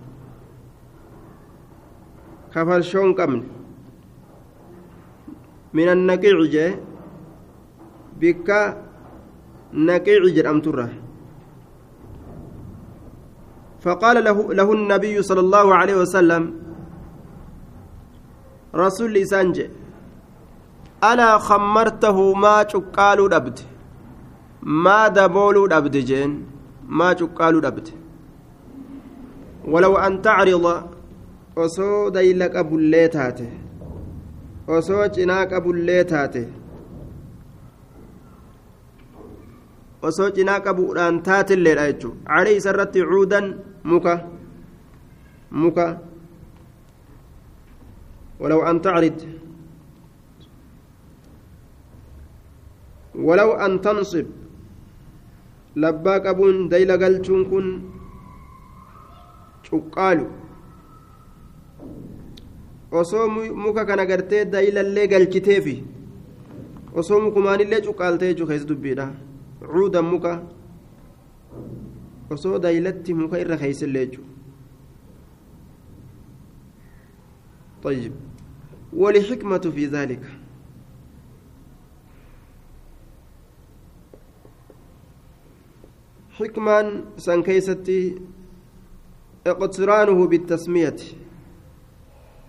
كفر 2.53 2.81
شون 2.81 3.13
كمن. 3.13 3.41
من 5.73 5.87
النقيع 5.89 6.37
جي 6.53 6.67
بك 8.19 8.49
نقيع 9.73 10.21
جر 10.35 10.49
ام 10.49 10.59
تره 10.61 10.89
فقال 13.81 14.23
له 14.23 14.37
له 14.53 14.69
النبي 14.73 15.15
صلى 15.21 15.39
الله 15.39 15.75
عليه 15.75 15.95
وسلم 15.95 16.43
رسول 18.75 19.13
لسانج 19.13 19.61
alaa 21.09 21.37
khammartahu 21.47 22.23
maa 22.43 22.61
cuqqaaluu 22.71 23.29
dhabde 23.33 23.63
maa 24.87 25.05
dabooluu 25.17 25.67
dhabde 25.73 26.01
jeen 26.09 26.35
maa 26.99 27.13
cuqqaaluu 27.21 27.61
dhabde 27.65 27.91
walaw 29.73 29.93
an 30.05 30.19
tacrida 30.27 30.73
osoo 31.63 32.01
dayla 32.17 32.49
qabullee 32.55 33.07
taate 33.15 33.47
osoo 34.77 35.07
cinaa 35.15 35.41
qabullee 35.53 36.03
taate 36.13 36.43
osoo 40.09 40.29
cinaa 40.37 40.59
qabuudhaan 40.67 41.19
taatilleedha 41.29 41.89
jechuudha 41.91 42.21
calee 42.29 42.55
isarratti 42.61 43.09
cuudan 43.11 43.47
muka 43.93 44.15
muka 45.63 45.85
walaw 48.41 48.61
an 48.69 48.77
tacrid 48.85 49.17
walaw 53.27 53.51
an 53.65 53.73
tansib 53.85 54.27
labbaa 55.83 56.19
qabuun 56.25 56.57
dayla 56.71 56.95
galchuun 57.03 57.43
kun 57.51 57.67
cuqqaalu 59.67 60.25
osoo 63.01 63.27
muka 63.63 63.85
kana 63.89 64.05
gartee 64.11 64.45
daylallee 64.53 65.07
galchiteefi 65.13 65.75
osoo 66.99 67.19
mukumaanillee 67.25 67.81
cuqqaaltee 67.87 68.29
jechuu 68.33 68.47
keessa 68.49 68.67
dubbiidha 68.71 69.05
cuudan 69.71 70.05
muka 70.13 70.33
osoo 72.33 72.57
daylatti 72.65 73.13
muka 73.21 73.35
irra 73.43 73.57
keeysillee 73.63 74.05
jechuu 74.09 74.25
طيب 77.83 78.13
والحكمة 78.93 79.57
في 79.57 79.85
ذلك. 79.85 80.23
حكمان 86.31 87.05
سنكيستي 87.17 88.21
اقترانه 89.47 90.27
بالتسمية 90.27 90.95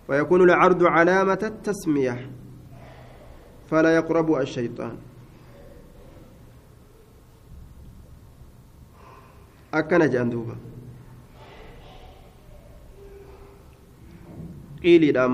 ويكون 0.09 0.40
العرض 0.42 0.85
علامة 0.85 1.38
التسمية 1.42 2.31
فلا 3.70 3.96
يقرب 3.96 4.35
الشيطان. 4.35 4.96
akkana 9.72 10.05
jedhan 10.05 10.31
duuba 10.31 10.55
qiiliidha 14.83 15.24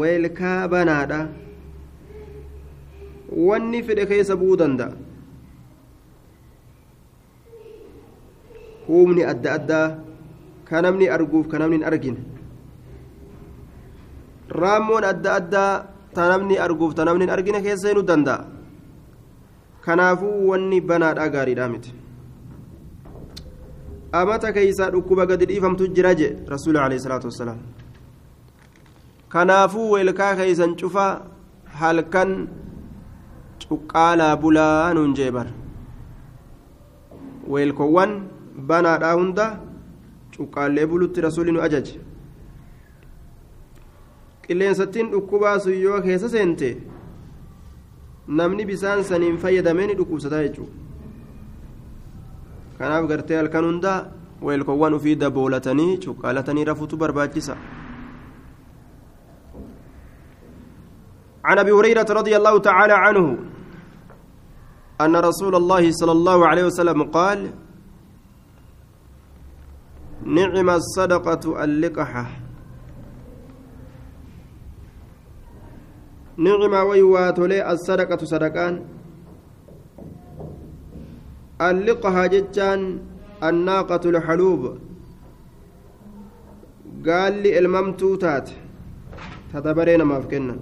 weelkaa 0.00 0.68
banaadha 0.72 1.20
wanni 3.48 3.82
fedhe 3.86 4.04
keessa 4.10 4.34
bu'uu 4.40 4.56
danda'a 4.62 4.92
humni 8.88 9.22
adda 9.32 9.50
addaa 9.58 9.86
ka 10.68 10.82
namni 10.86 11.06
arguuf 11.16 11.46
ka 11.52 11.58
namni 11.62 11.76
hin 11.78 11.86
argine 11.90 12.20
raammoon 14.62 15.04
adda 15.12 15.30
addaa 15.40 15.72
ta 16.14 16.22
namni 16.32 16.58
arguuf 16.66 16.94
ta 16.98 17.04
namni 17.08 17.24
hin 17.26 17.34
argine 17.36 17.60
keessa 17.66 17.88
hinuu 17.90 18.06
danda'a 18.12 18.44
kanaafuu 19.86 20.36
wanni 20.50 20.78
banaadhaa 20.92 21.28
gaariidhaa 21.36 21.68
miti 21.74 21.90
amata 24.12 24.52
keeysaa 24.52 24.90
dhukkuba 24.90 25.26
gadi 25.26 25.46
dhiifamtu 25.46 25.88
jira 25.96 26.14
je 26.14 26.28
rasuuli 26.52 26.78
alayhi 26.78 27.00
salaatu 27.04 27.26
wassalaam. 27.30 27.58
Kanaafuu 29.28 29.90
weelkaa 29.90 30.34
keeysan 30.36 30.76
cufaa 30.76 31.22
halkan 31.80 32.30
cuqqaalaa 33.62 34.36
bulaa 34.42 34.94
nuun 34.94 35.14
jee 35.14 35.30
bar 35.30 35.46
weelkowwan 37.52 38.12
banaadhaa 38.68 39.14
hunda 39.14 39.46
cuqqaallee 40.36 40.86
bulutti 40.90 41.20
rasuuli 41.26 41.52
nu 41.52 41.60
ajaje. 41.68 42.00
Qilleensattiin 44.46 45.10
dhukkubaa 45.12 45.58
sun 45.64 45.78
yoo 45.86 46.00
keessa 46.02 46.28
seente 46.28 46.68
namni 48.38 48.64
bisaan 48.66 49.04
saniin 49.04 49.38
fayyadamee 49.42 49.86
ni 49.86 49.94
dhukkubsataa 49.98 50.42
jechuudha 50.46 50.72
kanaaf 52.80 53.04
gartee 53.12 53.36
halkan 53.40 53.64
hundaa 53.70 53.98
weelkowwan 54.48 54.94
ufii 54.98 55.16
daboolatanii 55.22 55.98
cuqqaalatanii 56.06 56.64
rafuutu 56.72 56.96
barbaachisa. 57.04 57.56
عن 61.44 61.58
أبي 61.58 61.72
هريرة 61.72 62.06
رضي 62.20 62.36
الله 62.36 62.58
تعالى 62.58 62.92
عنه 62.92 63.26
أن 65.00 65.16
رسول 65.16 65.54
الله 65.56 65.90
صلى 65.90 66.12
الله 66.12 66.38
عليه 66.48 66.64
وسلم 66.64 67.02
قال 67.02 67.50
نعم 70.24 70.68
الصدقة 70.70 71.64
اللقحة 71.64 72.24
نعم 76.36 76.72
ويواتولي 76.88 77.58
الصدقة 77.72 78.20
صدقان 78.24 78.74
اللقها 81.60 82.26
جتان 82.26 83.00
الناقة 83.42 84.04
الحلوب. 84.10 84.78
قال 87.06 87.42
لي 87.42 87.58
الممتوتات 87.58 88.50
تدبرين 89.52 90.02
ما 90.02 90.20
فكنا 90.20 90.56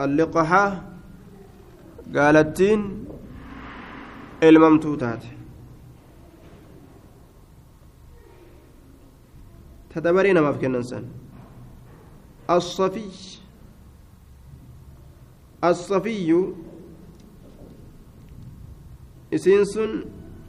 اللقحة 0.00 0.82
قالتين 2.16 3.04
الممتوتات 4.42 5.24
تدبرين 9.94 10.38
ما 10.38 10.52
فكنا 10.52 10.82
سن 10.82 11.04
الصفي. 12.50 13.38
الصفي 15.64 16.48
إسنس 19.34 19.78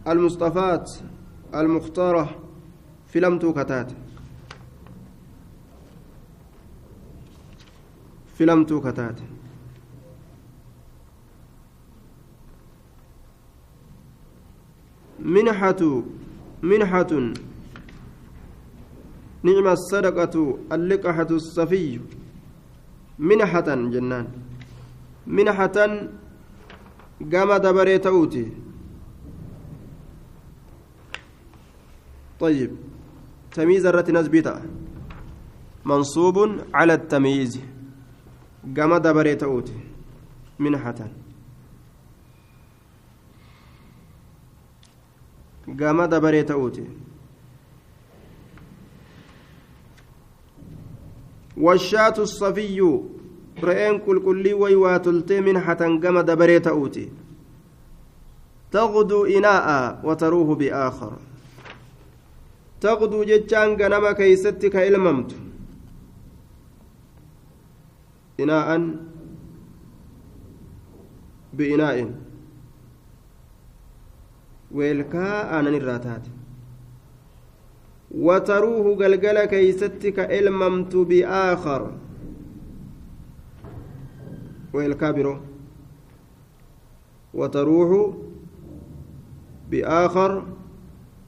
المصطفات 0.08 0.92
المختارة 1.56 2.30
فلمتو 3.08 3.54
كتات. 3.54 3.92
فلمتو 8.36 8.82
كتات. 8.82 9.20
منحة 15.20 16.04
منحة. 16.64 17.12
نعم 19.44 19.68
الصدقة 19.68 20.60
اللقحة 20.72 21.28
الصفي. 21.32 22.00
منحة 23.20 23.76
جنان. 23.76 24.28
منحة 25.28 25.78
قام 27.34 27.58
دبري 27.58 27.98
توتي 27.98 28.69
طيب. 32.40 32.76
تمييز 33.52 33.86
الرت 33.86 34.12
نزبيتا 34.12 34.62
منصوب 35.86 36.38
على 36.74 36.94
التمييز. 36.94 37.60
قام 38.78 38.98
دبري 38.98 39.36
توتي 39.36 39.80
منحة 40.60 41.08
قام 45.80 46.04
دبري 46.04 46.44
توتي 46.44 46.88
والشاة 51.58 52.14
الصفي. 52.18 53.00
رئين 53.64 53.98
كل 54.00 54.24
كل 54.26 54.54
ويواتلتي 54.54 55.42
منحة 55.42 55.74
قم 55.74 56.20
دبري 56.20 56.60
تأوتي 56.60 57.12
تغدو 58.72 59.26
إناء 59.26 60.00
وتروه 60.04 60.56
بآخر. 60.56 61.29
تغدو 62.82 63.24
جتشان 63.24 63.82
غنما 63.82 64.12
كيستك 64.12 64.76
إلممت 64.76 65.36
إناء 68.40 68.96
بإناء. 71.54 72.12
ويلكا 74.72 75.60
أنا 75.60 75.70
الراتات. 75.70 76.26
وتروه 78.12 78.96
قلقل 78.96 79.46
كيستك 79.46 80.20
إلممت 80.20 80.96
بآخر. 80.96 81.98
والكابر 84.74 85.42
وتروح 87.34 88.16
بآخر. 89.72 90.46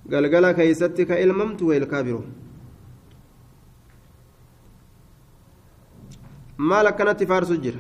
Galgala 0.10 0.54
keeysatti 0.54 1.06
ka 1.06 1.20
ilmamtu 1.20 1.68
weelkaa 1.68 2.04
biroo 2.04 2.24
maal 6.58 6.88
akkanatti 6.88 7.26
faarsu 7.26 7.58
jira? 7.58 7.80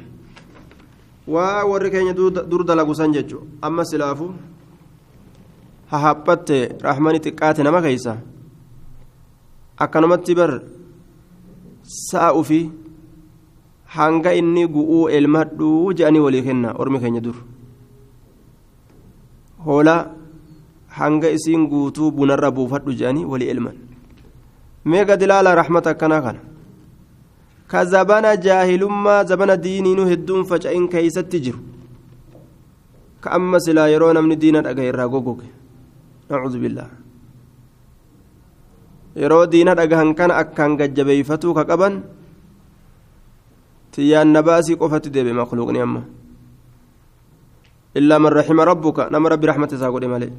Waa 1.27 1.63
warri 1.69 1.91
keenya 1.93 2.13
dur 2.13 2.63
dalagusan 2.65 3.13
jechu 3.13 3.45
amma 3.61 3.85
silaafu 3.85 4.33
hahaphatte 5.91 6.81
rahmani 6.81 7.19
xiqqaate 7.21 7.61
nama 7.63 7.81
keeysa? 7.81 8.17
Akkanumatti 9.77 10.35
bar 10.35 10.51
sa'a 11.83 12.33
ufii 12.33 12.71
hanga 13.97 14.33
inni 14.33 14.65
gu'uu 14.67 15.09
elmadhuu 15.17 15.93
je'anii 15.93 16.19
walii 16.25 16.43
kenna 16.47 16.73
ormi 16.81 16.99
keenya 16.99 17.21
dur. 17.21 17.37
Hoolaa 19.65 20.09
hanga 20.99 21.29
isiin 21.37 21.67
guutuu 21.71 22.11
bunarra 22.11 22.51
buufadhu 22.51 22.93
je'anii 22.99 23.25
walii 23.31 23.49
elman 23.53 23.75
mee 24.85 25.03
gad 25.05 25.21
ilaala 25.21 25.55
rahmata 25.61 25.93
akkanaa 25.95 26.21
kana 26.25 26.41
ka 27.71 27.85
zabana 27.85 28.35
jaahilummaa 28.45 29.23
zabana 29.31 29.55
diiniinuu 29.65 30.07
hedduun 30.11 30.43
faca'in 30.49 30.87
keeysatti 30.93 31.39
jiru 31.45 31.59
ka 33.23 33.31
amma 33.37 33.59
silaa 33.65 33.87
yeroo 33.93 34.13
namni 34.17 34.35
diina 34.43 34.61
dhagaye 34.65 34.89
irraa 34.91 35.07
goggoge 35.13 35.47
nacuudu 36.29 36.59
billaah 36.63 36.89
yeroo 39.15 39.45
diina 39.53 39.75
dhagahan 39.79 40.11
kana 40.19 40.39
akkaan 40.43 40.75
gajjabeeyfatuu 40.81 41.53
ka 41.59 41.63
qaban 41.71 42.01
tiyyaan 43.95 44.31
nabaasii 44.35 44.75
qofatti 44.81 45.09
deebe 45.15 45.33
makluuqni 45.35 45.79
amma 45.85 46.01
illaa 47.95 48.19
man 48.23 48.33
raxima 48.33 48.65
rabbuka 48.65 49.07
nama 49.11 49.29
rabbi 49.35 49.47
raxmata 49.51 49.75
isaa 49.75 49.91
godhe 49.91 50.07
malee 50.07 50.31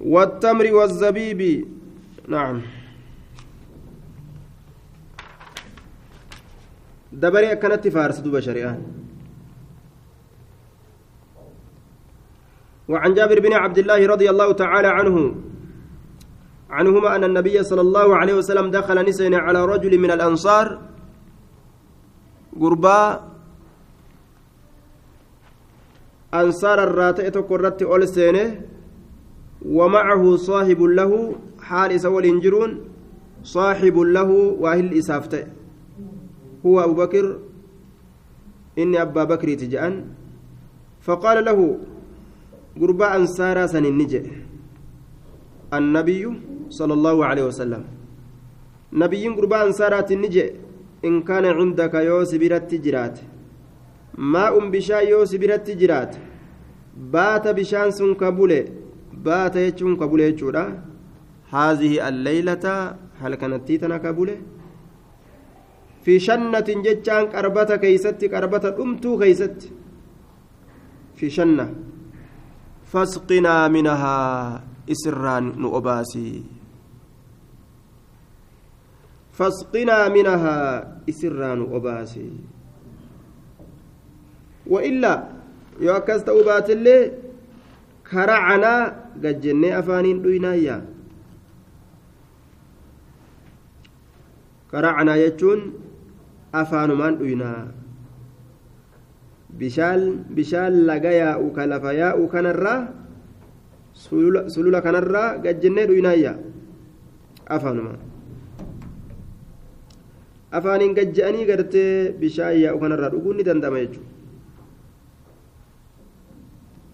والتمر 0.00 0.74
والزبيب. 0.74 1.68
نعم. 2.28 2.62
دبري 7.12 7.56
كانت 7.56 7.88
فارس 7.88 8.18
دوبا 8.20 8.40
شريان 8.40 8.82
وعن 12.88 13.14
جابر 13.14 13.40
بن 13.40 13.52
عبد 13.52 13.78
الله 13.78 14.06
رضي 14.06 14.30
الله 14.30 14.52
تعالى 14.52 14.88
عنه 14.88 15.34
عنهما 16.70 17.16
أن 17.16 17.24
النبي 17.24 17.62
صلى 17.62 17.80
الله 17.80 18.16
عليه 18.16 18.34
وسلم 18.34 18.70
دخل 18.70 19.08
نسين 19.08 19.34
على 19.34 19.64
رجل 19.64 19.98
من 19.98 20.10
الأنصار. 20.10 20.78
قربا 22.60 23.28
أنصار 26.34 26.78
الراتئة 26.82 27.40
قرت 27.40 27.82
أول 27.82 28.08
سينة. 28.08 28.77
ومعه 29.62 30.36
صاحب 30.36 30.82
له 30.82 31.12
حال 31.60 32.00
سول 32.00 32.24
إنجرون 32.24 32.70
صاحب 33.42 33.98
له 33.98 34.30
واهل 34.62 34.98
إسافته 34.98 35.46
هو 36.66 36.80
أبو 36.80 36.94
بكر 36.94 37.38
إني 38.78 39.02
أبا 39.02 39.24
بكر 39.24 39.54
تجأن. 39.54 40.04
فقال 41.00 41.44
له 41.44 41.78
قربا 42.80 43.16
أنصارا 43.16 43.66
سن 43.66 43.84
النجئ 43.86 44.24
النبي 45.74 46.22
صلى 46.70 46.92
الله 46.94 47.16
عليه 47.26 47.44
وسلم. 47.44 47.82
نبي 48.92 49.28
قربا 49.28 49.66
أنصارا 49.66 50.06
النجئ 50.10 50.54
إن 51.04 51.22
كان 51.22 51.44
عندك 51.44 51.94
يوس 51.94 52.34
برت 52.34 52.74
جرات. 52.74 53.18
ماء 54.18 54.54
بشا 54.68 54.98
يوس 55.10 55.34
برت 55.34 55.70
جرات. 55.70 56.16
بات 57.12 57.48
بشان 57.48 57.90
سن 57.90 58.14
كبولي 59.18 59.24
بات 59.24 59.56
يجون 59.56 59.96
كبولي 59.96 60.32
جورا 60.32 60.82
هذه 61.50 62.08
الليلة 62.08 62.96
هل 63.20 63.34
كانت 63.34 63.66
تيتنا 63.66 63.98
كبولي 63.98 64.36
في 66.04 66.18
شنة 66.18 66.68
جتان 66.84 67.26
قربة 67.26 67.76
كيست 67.76 68.24
قربة 68.24 68.64
أمتو 68.82 69.18
كيست 69.18 69.70
في 71.16 71.30
شنة 71.30 71.74
فاسقنا 72.86 73.68
منها 73.68 74.62
إسران 74.90 75.44
نؤباسي 75.58 76.42
فاسقنا 79.32 80.08
منها 80.08 80.48
إسران 81.08 81.58
نؤباسي 81.58 82.30
وإلا 84.66 85.14
يوكست 85.80 86.28
أبات 86.28 86.70
كرعنا 88.10 88.74
قد 89.24 89.36
جنة 89.40 89.78
أفانين 89.78 90.22
دوينايا 90.22 90.76
كرعنا 94.70 95.14
يجون 95.16 95.60
أفانمان 96.54 97.12
دوينا 97.18 97.52
bishaan 99.58 100.28
bishaan 100.30 100.86
laga 100.86 101.10
yaa'u 101.10 101.50
ka 101.56 101.66
lafa 101.66 101.90
yaa'u 101.96 102.30
kanarraa 102.30 102.92
sulula 104.54 104.78
kanarraa 104.84 105.40
gajjennee 105.44 105.86
dhuynaayya 105.90 106.32
afaanuma 107.56 107.94
afaaniin 110.58 110.94
gajja'anii 110.98 111.48
gartee 111.50 112.12
bishaan 112.22 112.54
yaa'u 112.64 112.78
kanarraa 112.84 113.10
dhuguun 113.14 113.36
ni 113.40 113.48
danda'ama 113.48 113.82
jechuudha 113.82 114.07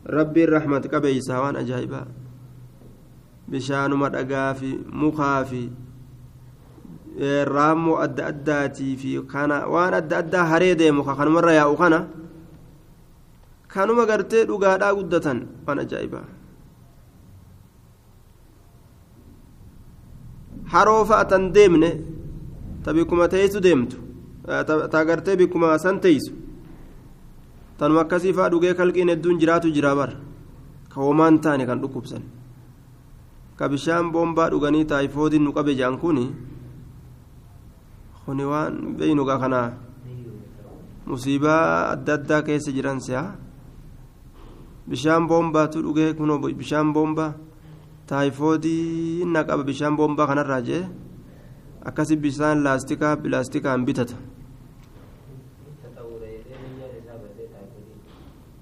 rabbiin 0.06 0.48
rahmat 0.48 0.88
qabeeysaa 0.92 1.40
waan 1.40 1.56
ajaa'ibaa 1.56 2.06
bishaanuma 3.50 4.08
dhagaa 4.10 4.54
fi 4.54 4.70
mukaa 4.92 5.44
fi 5.44 5.62
raammoo 7.54 7.96
adda 8.06 8.26
addaatii 8.32 8.96
fi 8.96 9.16
kana 9.32 9.66
waan 9.68 9.94
adda 9.94 10.18
addaa 10.24 10.44
haree 10.52 10.74
deemu 10.74 11.04
kanumarra 11.04 11.52
yaa'u 11.60 11.76
kana. 11.76 12.00
kanuma 13.74 14.06
gartee 14.06 14.44
dhugaadhaa 14.48 14.94
guddatan 14.98 15.38
waan 15.66 15.78
ajaa'ibaa 15.84 16.24
haroo 20.74 21.02
fa'a 21.10 21.24
tan 21.32 21.44
deemne 21.56 21.90
ta 22.84 22.94
bikkuma 22.96 23.26
teessu 23.34 23.60
deemtu 23.66 23.96
ta 24.92 25.04
gartee 25.08 25.36
bikkuma 25.40 25.78
san 25.84 25.98
teessu 26.04 26.32
tanuma 27.78 28.00
akkasii 28.04 28.32
fa'a 28.36 28.48
dhugee 28.52 28.74
kalqiin 28.78 29.08
hedduun 29.12 29.38
jiraatu 29.40 29.68
jira 29.74 29.94
bara 29.98 30.14
ka 30.92 31.00
homaan 31.00 31.38
taane 31.44 31.64
kan 31.66 31.80
dhukkubsan 31.82 32.22
ka 33.58 33.68
bishaan 33.68 34.12
boombaa 34.12 34.50
dhuganii 34.50 34.84
taayifoodiin 34.90 35.42
nu 35.44 35.52
qabe 35.56 35.72
jedhan 35.78 35.98
kuni 36.02 36.26
kuni 38.24 38.44
waan 38.52 38.94
beeynugaa 38.98 39.38
kanaa 39.42 39.68
musiibaa 41.06 41.90
adda 41.94 42.12
addaa 42.18 42.42
keessa 42.46 42.72
jiran 42.76 43.00
si'a 43.06 43.22
bishaan 44.88 45.26
boombaatu 45.28 45.82
dhugee 45.86 46.10
kunoo 46.18 46.38
bishaan 46.60 46.92
boombaa 46.94 47.32
taayifoodii 48.08 49.24
na 49.32 49.40
qaba 49.48 49.62
bishaan 49.70 49.96
boombaa 49.98 50.26
kanarraa 50.30 50.60
jee 50.68 50.84
akkasi 51.88 52.16
bishaan 52.16 52.62
laastikaa 52.64 53.16
pilaastikaan 53.22 53.84
bitata 53.88 54.16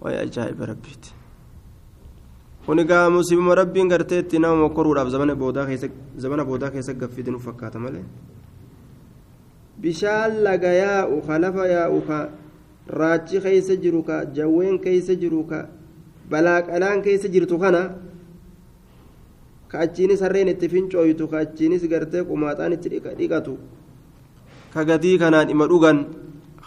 way 0.04 0.14
ajaa'iba 0.24 0.66
rabbiiti 0.72 1.10
kun 2.66 2.78
egaa 2.84 3.10
musiibuma 3.10 3.54
rabbiin 3.60 3.88
gartee 3.92 4.18
itti 4.24 4.38
nama 4.38 4.56
mokkoruudhaaf 4.64 5.08
zamana 5.14 5.34
boodaa 5.42 5.66
keessa 5.70 5.88
zamana 6.24 6.44
boodaa 6.44 6.70
keessa 6.74 6.94
gaffite 6.94 7.30
nu 7.30 7.38
fakkaata 7.46 7.78
malee? 7.84 8.04
Bishaan 9.82 10.42
laga 10.46 10.70
yaa'u 10.82 11.16
ka 11.26 11.38
lafa 11.42 11.64
yaa'u 11.74 12.00
ka 12.08 12.18
raachi 13.00 13.40
keessa 13.44 13.74
jiru 13.82 14.02
ka 14.08 14.24
jawween 14.36 14.78
keessa 14.84 15.14
jiru 15.22 15.42
ka 15.50 15.58
balaaqalaan 16.30 17.02
keessa 17.02 17.28
jirtu 17.34 17.58
kana 17.58 17.82
ka 19.70 19.78
achiinis 19.84 20.20
harreen 20.24 20.48
itti 20.54 20.68
fincooytu 20.68 21.26
ka 21.32 21.38
achiinis 21.44 21.82
gartee 21.92 22.22
qumaaxaan 22.28 22.72
itti 22.76 22.88
dhiqatu 23.18 23.54
ka 24.74 24.84
gatii 24.90 25.18
kanaan 25.22 25.50
ima 25.54 25.66
dhugan 25.72 25.98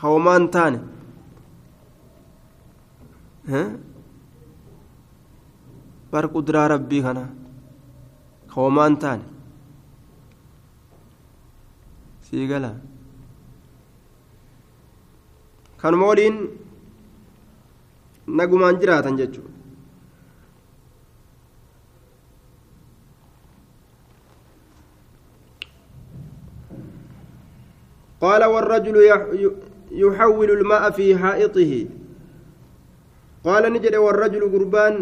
hawmaan 0.02 0.50
taane 0.56 0.80
bar 6.12 6.26
qudraa 6.36 6.68
rabbii 6.74 7.02
kana 7.08 7.24
hawmaan 8.56 8.96
taane 9.04 9.26
sii 12.28 12.48
gala 12.52 12.72
kanuma 15.82 16.08
waliin 16.12 16.38
nagumaan 18.40 18.80
jiraatan 18.82 19.18
jechuudha 19.22 19.54
قال 28.22 28.44
والرجل 28.44 28.96
يحول 29.92 30.52
الماء 30.52 30.92
في 30.92 31.18
حائطه 31.18 31.86
قال 33.46 33.64
نجد 33.74 33.96
والرجل 33.96 34.44
قربان 34.54 34.96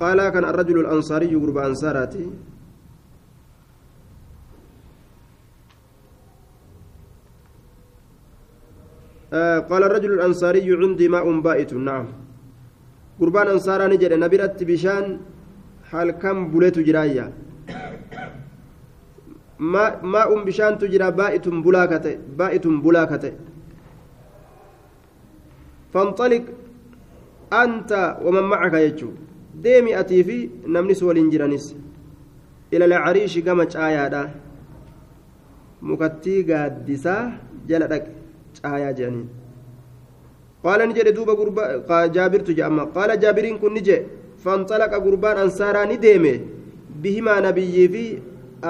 قال 0.00 0.18
كان 0.34 0.44
الرجل 0.44 0.76
الأنصاري 0.84 1.34
قربان 1.42 1.64
أنصاراتي 1.72 2.26
آه 9.32 9.58
قال 9.70 9.82
الرجل 9.88 10.10
الأنصاري 10.12 10.68
عندي 10.80 11.06
ماء 11.08 11.26
بائت 11.40 11.72
نعم. 11.74 12.06
قربان 13.20 13.46
أنصارا 13.54 13.86
نجد 13.92 14.12
نبرت 14.12 14.58
بشان 14.68 15.04
حال 15.90 16.10
كم 16.22 16.36
بليت 16.52 16.78
جرايا. 16.78 17.26
ماء 20.12 20.30
بشان 20.46 20.72
تجرى 20.78 21.08
بائت 21.10 21.46
بلاكته 21.48 22.14
بائت 22.38 22.64
بلاكته 22.66 23.32
فانطلق 25.92 26.44
أنت 27.52 28.18
ومن 28.24 28.42
معك 28.42 28.74
يجو 28.74 29.10
waliin 31.06 31.28
jiranis 31.30 31.76
ila 32.72 32.86
lacariishi 32.92 33.42
gama 33.46 33.66
caayaadha 33.74 34.22
mukattii 35.88 36.40
gaaddisaa 36.50 37.22
jala 37.68 37.86
dhaqe 37.92 38.10
caayaa 38.58 38.92
jedhaniin 38.98 39.28
qaala 40.64 40.86
ni 40.86 40.96
jedhe 40.98 41.12
duuba 41.18 41.34
gurba 41.40 41.64
jaabirtu 42.16 42.56
jedhama 42.58 42.86
qaala 42.96 43.16
jaabiriin 43.24 43.58
kun 43.62 43.74
ni 43.76 43.82
jedhe 43.88 44.06
fanxalaqa 44.44 45.02
gurbaan 45.06 45.42
ansaaraa 45.44 45.86
ni 45.90 45.96
deeme 46.06 46.32
bihimaa 47.02 47.40
nabiyyii 47.48 47.88
fi 47.94 48.04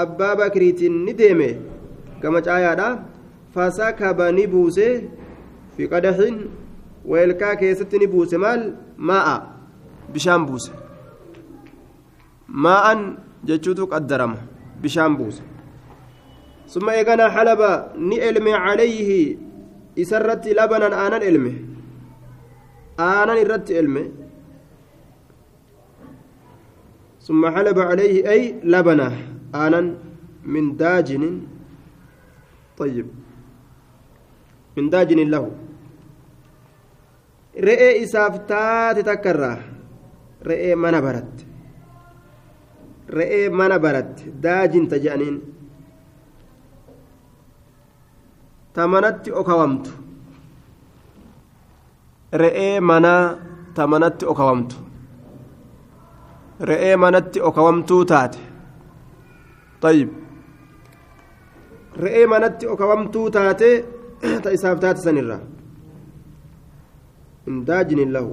abbaa 0.03 0.35
bakriitiin 0.43 0.97
ni 1.07 1.15
deeme 1.21 1.49
gama 2.23 2.41
caayaadha 2.49 2.89
fasakaba 3.55 4.27
ni 4.39 4.47
buuse 4.53 4.87
fi 5.77 5.83
qadaxin 5.93 6.37
weelkaa 7.11 7.57
keessatti 7.57 7.99
ni 7.99 8.07
buuse 8.07 8.37
maal 8.45 8.63
maa'a 9.11 9.37
bishaan 10.13 10.47
buuse 10.47 10.73
maa'an 12.67 13.01
jechuutu 13.45 13.87
qaddarama 13.93 14.39
bishaan 14.83 15.17
buuse 15.17 15.43
summa 16.67 16.95
eeganaa 16.99 17.31
halaba 17.37 17.71
ni 17.97 18.17
elme 18.31 18.53
calayhi 18.65 19.21
isarratti 20.05 20.55
labanan 20.61 20.95
aanan 21.03 21.23
elme 21.31 21.53
aanan 23.11 23.39
irratti 23.45 23.75
elme 23.83 24.05
ثم 27.27 27.43
حلب 27.55 27.79
عليه 27.79 28.15
أي 28.31 28.41
لبنه 28.67 29.13
آنا 29.55 29.81
من 30.45 30.65
داجن 30.77 31.25
طيب 32.79 33.07
من 34.77 34.91
داجن 34.91 35.21
له 35.31 35.45
re'ee 37.61 37.97
isaaf 38.03 38.47
taate 38.47 39.03
takkarraa 39.03 39.57
re'ee 40.43 40.75
mana 40.75 41.03
baratte. 41.03 41.45
Re'ee 43.09 43.49
mana 43.49 43.79
baratte. 43.79 44.23
Daajinta 44.43 44.97
jedhaniin 44.97 45.37
ta 48.73 48.87
manatti 48.87 49.33
okawamtu. 49.33 49.91
Re'ee 52.33 52.81
manaa 52.81 53.37
ta 53.75 53.87
manatti 53.87 54.27
okawamtu. 54.27 54.77
Re'ee 56.61 56.97
manatti 56.97 57.41
okawamtuu 57.41 58.05
taate. 58.05 58.39
Tayyib. 59.81 60.11
Re'ee 61.97 62.27
manatti 62.27 62.67
okawamtuu 62.67 63.31
taate 63.31 63.85
ta 64.43 64.51
isaaf 64.51 64.81
taate 64.81 65.01
sanirraa 65.01 65.41
hin 67.47 67.65
daajinin 67.69 68.13
lahu 68.17 68.33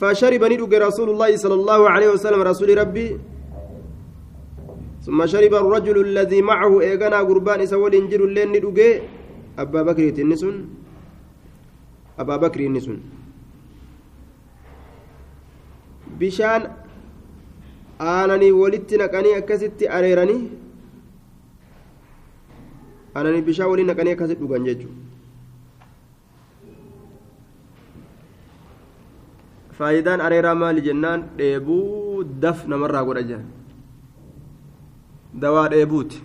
فشرب 0.00 0.40
ندوك 0.52 0.72
رسول 0.88 1.08
الله 1.12 1.30
صلى 1.44 1.56
الله 1.60 1.80
عليه 1.94 2.08
وسلم 2.16 2.40
رسول 2.40 2.72
ربي 2.72 3.08
ثم 5.04 5.20
شرب 5.32 5.52
الرجل 5.54 5.96
الذي 6.08 6.40
معه 6.40 6.72
إيغانا 6.80 7.20
قربان 7.28 7.60
إسوال 7.68 7.92
إنجر 8.00 8.20
اللين 8.24 8.48
ندوك 8.56 8.80
أبا 9.60 9.80
بكر 9.88 10.04
النسون 10.24 10.56
أبا 12.16 12.36
بكر 12.48 12.60
النسون 12.64 13.00
bishaan 16.20 16.62
aananii 18.12 18.52
walitti 18.52 18.98
naqanii 19.00 19.34
akkasitti 19.40 19.88
areeranii 19.98 20.42
aananii 23.16 23.46
bishaan 23.46 23.70
waliin 23.72 23.88
naqanii 23.90 24.12
akkasitti 24.16 24.42
dhugan 24.44 24.66
jechuudha 24.68 25.09
faayidaan 29.80 30.20
areeraa 30.20 30.54
maali 30.62 30.80
jennaan 30.86 31.20
dheebuu 31.38 32.24
daf 32.42 32.66
namarraa 32.72 33.04
godha 33.08 33.22
jiran 33.28 33.46
dawaa 35.44 35.68
dheebuuti 35.74 36.18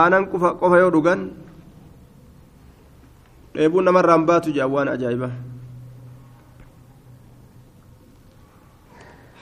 aanan 0.00 0.26
qofa 0.32 0.76
yoo 0.82 0.90
dhugan 0.96 1.20
dheebuun 3.54 3.84
namarraan 3.88 4.26
baatu 4.30 4.52
jedhan 4.56 4.72
waan 4.74 4.88
ajaa'ibaa 4.94 5.32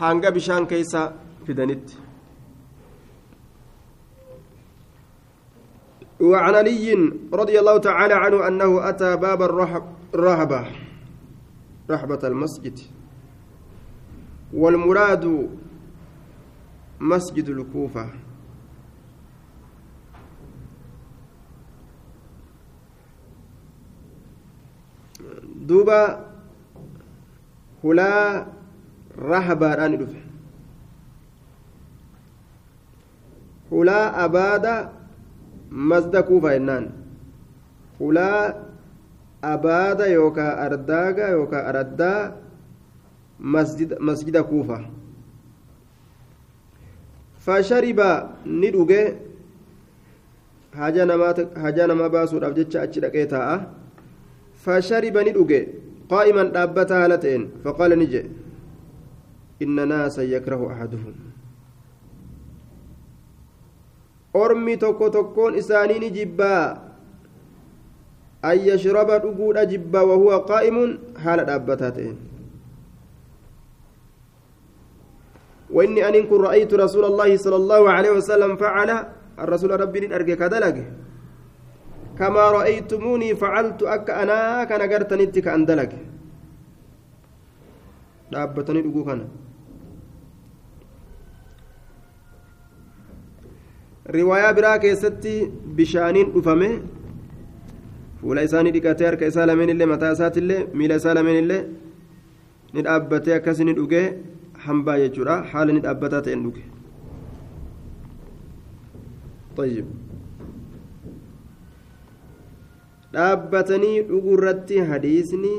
hanga 0.02 0.30
bishaan 0.38 0.70
keessa 0.74 1.02
fidanitti 1.48 1.96
وعن 6.20 6.54
علي 6.54 6.84
رضي 7.32 7.56
الله 7.61 7.76
تعالى 7.78 8.14
عنه 8.14 8.38
أنه 8.48 8.88
أتى 8.88 9.16
باب 9.16 9.40
الرهبة 10.14 10.61
رحبة 11.90 12.22
المسجد 12.24 12.76
والمراد 14.53 15.48
مسجد 17.01 17.48
الكوفة. 17.48 18.07
دوبا 25.70 26.26
هلا 27.84 28.46
رهبان 29.18 29.92
دفه 29.98 30.22
هلا 33.72 34.24
أبادا 34.24 34.92
مزد 35.70 36.16
كوفة 36.16 36.57
إنان. 36.57 36.90
هلا 38.01 38.57
أبادا 39.44 40.07
يوكا 40.07 40.66
أرداغا 40.66 41.26
يوكا 41.28 41.68
أردا 41.68 42.36
مسجد 43.41 44.01
مسجد 44.01 44.36
كوفة 44.36 44.78
فشرب 47.45 48.01
ندوغي 48.47 49.03
haja 50.70 51.03
nama 51.86 52.09
baasuudhaaf 52.09 52.55
jecha 52.55 52.82
achi 52.86 53.01
dhaqee 53.03 53.26
taa'a 53.26 53.55
fashariba 54.64 55.24
ni 55.26 55.32
dhuge 55.34 55.61
qaa'iman 56.12 56.53
dhaabbata 56.55 56.95
haala 57.01 57.18
ta'een 57.24 57.49
faqaala 57.64 57.97
ni 57.99 58.07
jedhe 58.07 58.30
inna 59.66 59.86
naasan 59.93 60.30
yakrahu 60.34 60.70
ahaduhum 60.74 61.14
ormi 64.43 64.76
tokko 64.86 65.11
tokkoon 65.18 65.59
isaanii 65.62 65.99
ni 66.05 66.11
jibbaa 66.18 66.64
an 68.51 68.59
yashraba 68.70 69.18
dhuguudha 69.26 69.66
jibbaa 69.74 70.07
wahuwa 70.11 70.43
qaa'imun 70.51 70.99
haala 71.24 71.45
dhaabbataa 71.51 71.91
ta'een 71.99 72.16
وإني 75.72 76.00
أن 76.08 76.14
كن 76.30 76.40
رأيت 76.48 76.74
رسول 76.74 77.04
الله 77.04 77.30
صلى 77.36 77.56
الله 77.56 77.82
عليه 77.90 78.10
وسلم 78.18 78.56
فعل 78.56 78.90
الرسول 79.38 79.70
ربي 79.80 79.98
أرجع 80.16 80.34
كذلك 80.34 80.76
كما 82.18 82.44
رأيتموني 82.58 83.30
فعلت 83.42 83.80
أك 83.82 84.08
أنا 84.22 84.64
كان 84.68 84.82
قرتني 84.92 85.26
تك 85.34 85.48
أندلك 85.48 85.92
riwaayaa 94.16 94.54
biraa 94.58 94.78
keessatti 94.82 95.32
bishaaniin 95.78 96.32
dhufame 96.34 96.68
fuula 98.20 98.42
isaanii 98.46 98.72
dhiqatee 98.76 99.06
harka 99.08 99.26
isaa 99.32 99.46
lameen 99.50 99.70
illee 99.74 99.88
mataa 99.92 100.12
isaatillee 100.16 100.60
miila 100.80 100.96
isaa 101.00 101.14
lameen 101.18 101.38
illee 101.42 101.60
ni 102.74 102.82
dhaabbatee 102.86 103.34
akkasi 103.38 103.64
ni 103.68 103.74
dhugee 103.78 104.06
hambaa 104.66 104.98
jechuudha 105.04 105.36
haala 105.52 105.72
ni 105.76 105.80
dhaabbataa 105.86 106.22
ta'een 106.28 106.44
dhuge 106.46 106.64
طيب 109.56 109.86
dhaabbatanii 113.14 113.96
dhuguu 114.11 114.34
irratti 114.38 114.76
hadiisni 114.90 115.54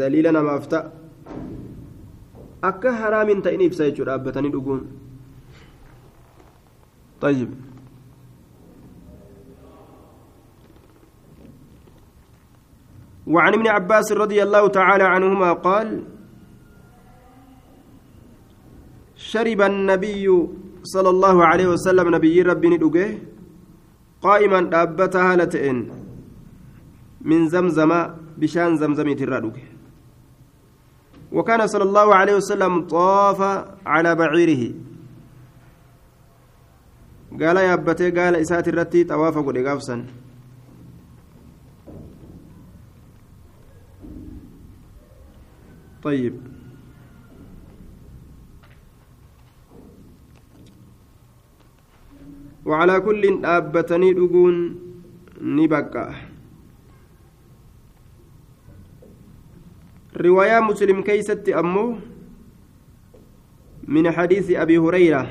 daliila 0.00 0.32
namaaf 0.36 0.68
ta'a 0.74 0.90
akka 2.70 2.92
haraamin 3.00 3.42
ta'in 3.48 3.66
ibsa 3.68 3.90
jechuudha 3.90 4.12
dhaabbatanii 4.12 4.54
dhuguun 4.58 4.86
طيب 7.20 7.50
وعن 13.26 13.54
ابن 13.54 13.66
عباس 13.66 14.12
رضي 14.12 14.42
الله 14.42 14.68
تعالى 14.68 15.04
عنهما 15.04 15.52
قال 15.52 16.02
شرب 19.32 19.60
النبي 19.70 20.26
صلى 20.94 21.10
الله 21.14 21.36
عليه 21.50 21.66
وسلم 21.74 22.06
نبي 22.14 22.42
ربي 22.42 22.68
ندوغه 22.72 23.08
قائما 24.22 24.60
دابتها 24.74 25.32
لتئن 25.40 25.78
من 27.30 27.40
زمزم 27.48 27.92
بشان 28.40 28.70
زمزم 28.76 29.08
ترادوغه 29.20 29.66
وكان 31.32 31.66
صلى 31.66 31.84
الله 31.88 32.14
عليه 32.14 32.34
وسلم 32.40 32.72
طاف 32.86 33.40
على 33.86 34.10
بعيره. 34.14 34.62
قال 37.40 37.56
يا 37.56 37.74
أبتي 37.74 38.10
قال 38.10 38.34
إسات 38.36 38.68
الرتي 38.68 39.04
طواف 39.04 39.38
قد 39.38 39.58
قافسا 39.58 39.96
طيب. 46.02 46.55
وعلى 52.66 53.00
كل 53.00 53.22
أبتني 53.44 54.12
دقون 54.12 54.56
نبقى. 55.40 56.08
رواية 60.16 60.58
مسلم 60.60 60.98
كيست 61.02 61.48
أمه 61.48 61.98
من 63.86 64.10
حديث 64.10 64.50
أبي 64.50 64.78
هريرة. 64.78 65.22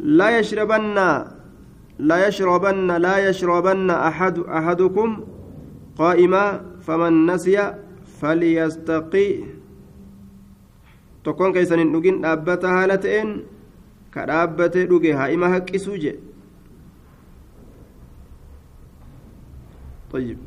لا 0.00 0.38
يشربن 0.38 0.96
لا 1.98 2.16
يشربن 2.26 2.90
لا 2.96 3.28
يشربن 3.28 3.90
أحد 3.90 4.38
أحدكم 4.38 5.08
قائما 5.98 6.44
فمن 6.80 7.12
نسي 7.26 7.56
فليستقي. 8.20 9.30
hin 11.80 11.88
dhugin 11.88 12.20
dhaabbata 12.20 12.68
haala 12.68 13.00
ta'een 13.00 13.48
ka 14.14 14.26
dhaabbatee 14.30 14.86
dhuge 14.92 15.12
haa 15.20 15.28
ima 15.38 15.48
haqqisuu 15.56 15.98
jedhe 16.06 16.32
طيب 20.14 20.38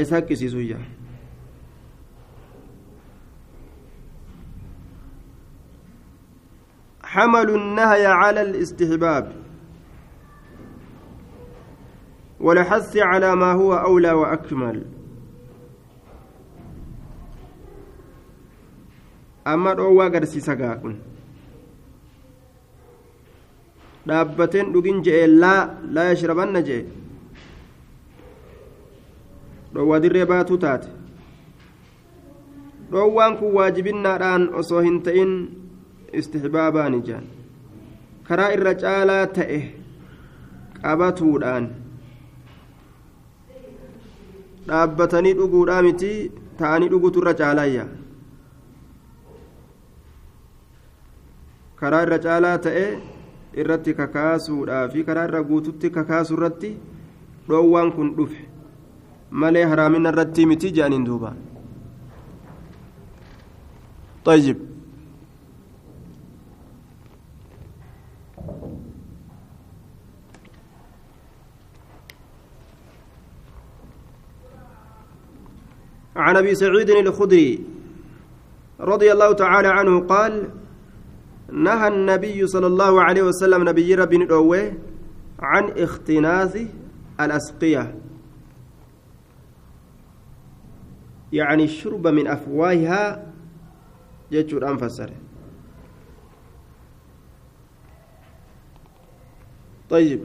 isa 0.00 0.16
haqqisiisuu 0.16 0.60
yaa 0.60 0.84
حمل 7.04 7.50
النهي 7.50 8.06
على 8.06 8.42
الاستحباب 8.42 9.32
والحث 12.40 12.96
على 12.96 13.36
ما 13.36 13.52
هو 13.52 13.74
أولى 13.74 14.12
وأكمل 14.12 14.95
أما 19.46 19.74
دعوة 19.74 20.08
قرسيسا 20.08 20.54
قاكن 20.54 20.96
dhaabbateen 24.06 24.68
dhugin 24.74 24.98
je'e 25.06 25.26
laa 25.42 25.62
laa 25.94 26.04
yashrabanna 26.08 26.60
je'e 26.68 26.82
dhowwa 29.74 29.96
dirree 30.04 30.26
baatuu 30.32 30.58
taate 30.64 30.88
dhoowwaan 32.92 33.34
kun 33.40 33.50
waajibinnaadhaan 33.56 34.44
osoo 34.60 34.82
hin 34.86 35.00
ta'in 35.08 35.32
istixbaabaani 36.22 37.00
jaan 37.08 37.26
karaa 38.28 38.48
irra 38.58 38.74
caalaa 38.84 39.26
ta'e 39.40 39.58
qabatuudhaan 40.82 41.64
dhaabbatanii 44.68 45.34
dhuguudhaa 45.40 45.82
miti 45.90 46.12
ta'anii 46.62 46.88
dhugutu 46.94 47.18
irra 47.24 47.34
caalayya 47.42 47.84
karaa 51.80 52.02
irra 52.06 52.18
caalaa 52.26 52.58
ta'e 52.68 52.86
irratti 53.62 53.94
kakaasuudhaa 54.00 54.84
fi 54.92 55.04
karaa 55.08 55.26
irra 55.30 55.42
guututti 55.50 55.90
kakaasu 55.96 56.34
irratti 56.38 56.70
dhoowwaan 57.48 57.92
kun 57.96 58.14
dhufe 58.20 58.42
malee 59.42 59.64
haraamina 59.72 60.14
irratti 60.14 60.46
miti 60.52 60.74
jedhaniin 60.78 61.06
duuba 61.10 61.32
طيب 64.26 64.56
عن 76.16 76.36
ابي 76.36 76.54
سعيد 76.54 76.90
الخدري 76.90 77.60
رضي 78.80 79.12
الله 79.12 79.32
تعالى 79.32 79.68
عنه 79.68 80.00
قال 80.00 80.50
نهى 81.56 81.88
النبي 81.88 82.46
صلى 82.46 82.66
الله 82.66 83.02
عليه 83.02 83.22
وسلم 83.22 83.68
نبي 83.68 83.94
ربي 83.94 84.18
ندوه 84.18 84.72
عن 85.40 85.64
اختناث 85.70 86.54
الأسقية. 87.20 87.94
يعني 91.32 91.64
الشرب 91.64 92.06
من 92.06 92.26
أفواهها 92.26 93.32
يجور 94.30 94.68
انفسر 94.68 95.10
طيب. 99.90 100.20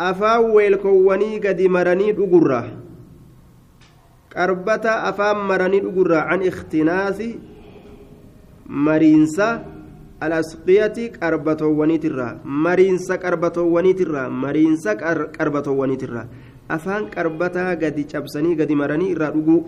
afaan 0.00 0.56
weelkowwanii 0.56 1.40
gadi 1.44 1.68
maranii 1.68 2.12
dhugurra 2.16 2.72
qarbata 4.32 5.02
afaan 5.04 5.44
maranii 5.44 5.80
dhugurra 5.84 6.24
an 6.32 6.40
ikhtinaasi 6.40 7.28
mariinsa 8.70 9.46
alasqiyati 10.22 11.10
qarbatoowwaniitirra 11.18 12.40
mariinsa 12.44 13.18
qarbatoowwaniitirra 13.18 14.30
mariinsa 14.30 14.94
qarbatoowwaniitirra 15.36 16.22
afaan 16.70 17.10
qarbataa 17.10 17.74
gadi 17.76 18.04
cabsanii 18.06 18.54
gadi 18.54 18.74
maranii 18.78 19.10
irraa 19.10 19.34
dhuguu 19.34 19.66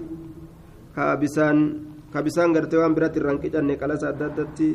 ka 0.94 1.16
bisaan 1.18 2.52
gartee 2.54 2.78
waan 2.78 2.94
biratti 2.94 3.18
irraan 3.18 3.42
qicanne 3.42 3.74
qalasa 3.80 4.12
adda 4.14 4.30
addatti 4.30 4.68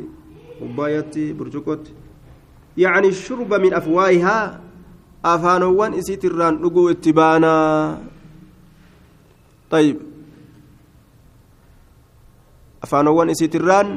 kubbaayatti 0.60 1.34
burcuqotti 1.38 1.94
yacni 2.76 3.14
shurba 3.14 3.60
min 3.62 3.74
afwaayihaa 3.80 4.60
afaanowwan 5.24 5.94
isiitirraan 5.94 6.60
dhuguu 6.62 6.90
itti 6.92 7.14
baanaa 7.14 7.98
طيب 9.68 9.98
afaanowwan 12.84 13.30
isiitirraan 13.36 13.88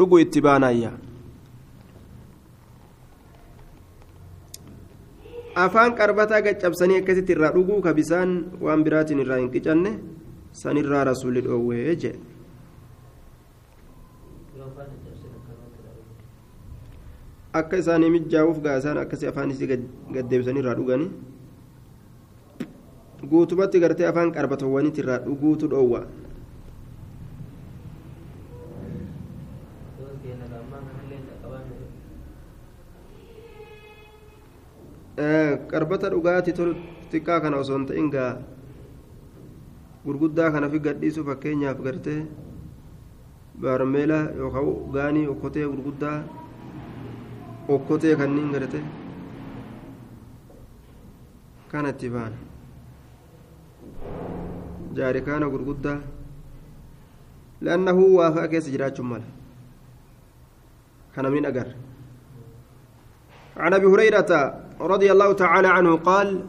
dhuguu 0.00 0.18
itti 0.24 0.40
baanayya 0.48 0.90
afaan 5.64 5.94
qarbataa 6.00 6.40
gaccabsanii 6.46 6.98
akkasitti 7.02 7.32
irraa 7.36 7.52
dhuguu 7.56 7.80
ka 7.86 7.92
bisaan 8.00 8.30
waan 8.66 8.84
biraatiin 8.88 9.22
irraa 9.24 9.38
hin 9.42 9.50
qicanne 9.56 9.92
sanirraa 10.62 11.04
rasuulli 11.10 11.40
dhoowwee 11.46 11.96
jee 12.04 12.14
akka 17.60 17.76
isaanii 17.82 18.10
mijaa'uuf 18.16 18.58
gaa 18.64 18.76
isaan 18.82 18.98
akkasii 19.02 19.28
afaan 19.30 19.50
isii 19.54 19.68
gaddeebisanii 20.16 20.62
irraa 20.62 20.74
dhuganii 20.80 21.10
guutumatti 23.32 23.80
gartee 23.84 24.06
afaan 24.10 24.32
qarbatowwanitti 24.36 25.00
irraa 25.04 25.18
dhuguutu 25.26 25.68
dhoowwa 25.72 26.00
qarbata 35.71 36.09
dhugaatii 36.13 36.53
xiqqaa 37.11 37.39
kana 37.43 37.57
osoo 37.63 37.77
hin 37.77 37.85
ta'in 37.91 38.09
gaa 38.15 38.31
gurguddaa 40.05 40.49
kana 40.55 40.69
fi 40.73 40.79
gadhiisu 40.87 41.21
fakkeenyaaf 41.29 41.79
gartee 41.85 42.19
baarmeela 43.61 44.19
yookaan 44.39 44.67
gaanii 44.97 45.27
okkotee 45.33 45.65
gurguddaa 45.71 46.17
okkotee 47.77 48.15
kanneen 48.21 48.51
gartee 48.55 48.83
kanatti 51.71 52.09
baana 52.17 52.37
jaarikaana 54.99 55.49
gurguddaa 55.55 55.99
لأنه 57.65 57.97
وافق 58.19 58.45
كيس 58.45 58.69
جراج 58.69 59.01
مال 59.01 59.23
كان 61.15 61.25
من 61.31 61.45
أجر 61.45 61.67
عن 63.57 63.73
أبي 63.73 63.85
هريرة 63.85 64.31
رضي 64.80 65.12
الله 65.12 65.32
تعالى 65.32 65.68
عنه 65.68 65.96
قال 65.96 66.46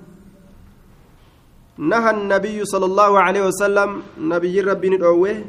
نهى 1.78 2.10
النبي 2.12 2.66
صلى 2.66 2.86
الله 2.86 3.20
عليه 3.20 3.44
وسلم 3.48 4.02
نبي 4.20 4.62
ربي 4.62 4.90
ندعوه 4.90 5.44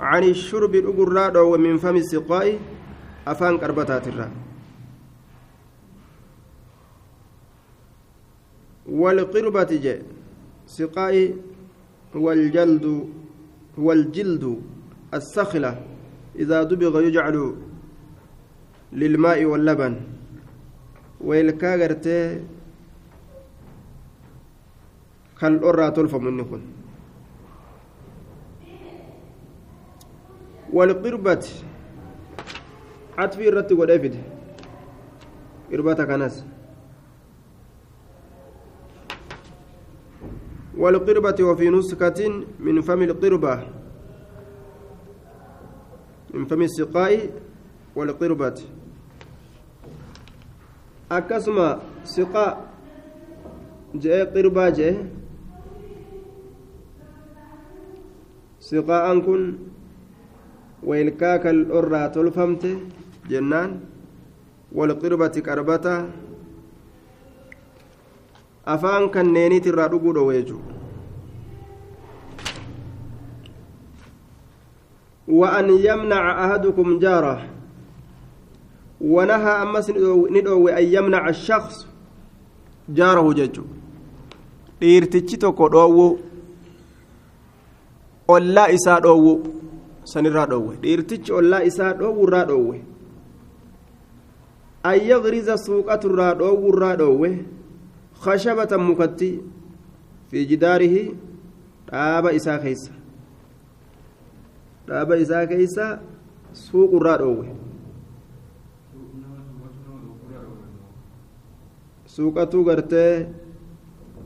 عن 0.00 0.22
الشرب 0.24 0.74
الأقرى 0.74 1.58
من 1.58 1.76
فم 1.76 1.96
السقاء 1.96 2.58
أفان 3.26 3.58
كربتات 3.58 4.08
الرأي 4.08 4.30
والقربة 8.88 9.70
جاء 9.84 10.02
سقاء 10.66 11.36
والجلد 12.14 13.08
والجلد 13.78 14.44
السخلة 15.14 15.72
إذا 16.36 16.62
دبغ 16.62 17.00
يجعل 17.00 17.54
للماء 18.92 19.44
واللبن. 19.44 20.13
ويلكا 21.24 21.76
غرتي 21.76 22.44
كالأرى 25.40 25.90
تلفم 25.90 26.24
منكم 26.24 26.60
والقربة 30.72 31.46
عطفي 33.18 33.48
الرتب 33.48 33.78
والأفد 33.78 34.14
قربة 35.72 36.04
كناس. 36.04 36.44
والقربة 40.76 41.38
وفي 41.44 41.70
نسكة 41.70 42.20
من 42.60 42.80
فم 42.80 43.02
القربة. 43.02 43.54
من 46.34 46.44
فم 46.44 46.62
السقاء 46.62 47.30
والقربة. 47.96 48.58
Akkasuma 51.10 51.80
siqaa 52.04 52.56
je'ee 54.02 54.24
qirbaa 54.34 54.70
je'e 54.78 54.92
siqaa'an 58.68 59.22
kun 59.26 59.42
weelkaa 60.88 61.38
kal'orraa 61.44 62.08
tolfamte 62.14 62.70
jennaan 63.30 63.70
walqirbati 64.76 65.40
qarbata 65.48 65.94
afaan 68.76 69.10
kanneeniit 69.14 69.66
irraa 69.72 69.88
dhuguu 69.92 70.14
dhowe 70.16 70.34
jechuudha 70.40 70.74
وأن 75.28 75.70
يمنع 75.70 76.44
أحدكم 76.44 76.98
جاره 76.98 77.53
ونهى 79.00 79.52
أمس 79.62 79.90
ندعو 80.30 80.68
أن 80.68 80.84
يمنع 80.84 81.28
الشخص 81.28 81.86
جاره 82.88 83.32
ججو 83.32 83.64
dhiirtichi 84.84 85.36
tokko 85.38 85.68
dhoowwu 85.72 86.06
ollaa 88.28 88.68
isaa 88.76 89.00
dhoowwu 89.00 89.32
sanirraa 90.12 90.46
dhoowwe 90.50 90.74
dhiirtichi 90.82 91.32
ollaa 91.32 91.62
isaa 91.70 91.92
dhoowwurraa 92.00 92.44
dhoowwe 92.50 92.78
an 94.90 94.98
yagriza 95.10 95.56
suuqaturraa 95.66 96.34
dhoowwurraa 96.40 96.96
dhoowwe 97.00 97.30
khashabatan 98.24 98.82
mukatti 98.88 99.30
fi 100.30 100.46
jidaarihi 100.50 101.02
dhaaba 101.90 102.32
isaa 102.38 102.58
keeysa 102.64 102.92
dhaaba 104.88 105.16
isaa 105.24 105.46
keeysa 105.52 105.86
suuqurraa 106.64 107.18
dhoowwe 107.22 107.48
suuqatuu 112.14 112.64
gartee 112.68 113.26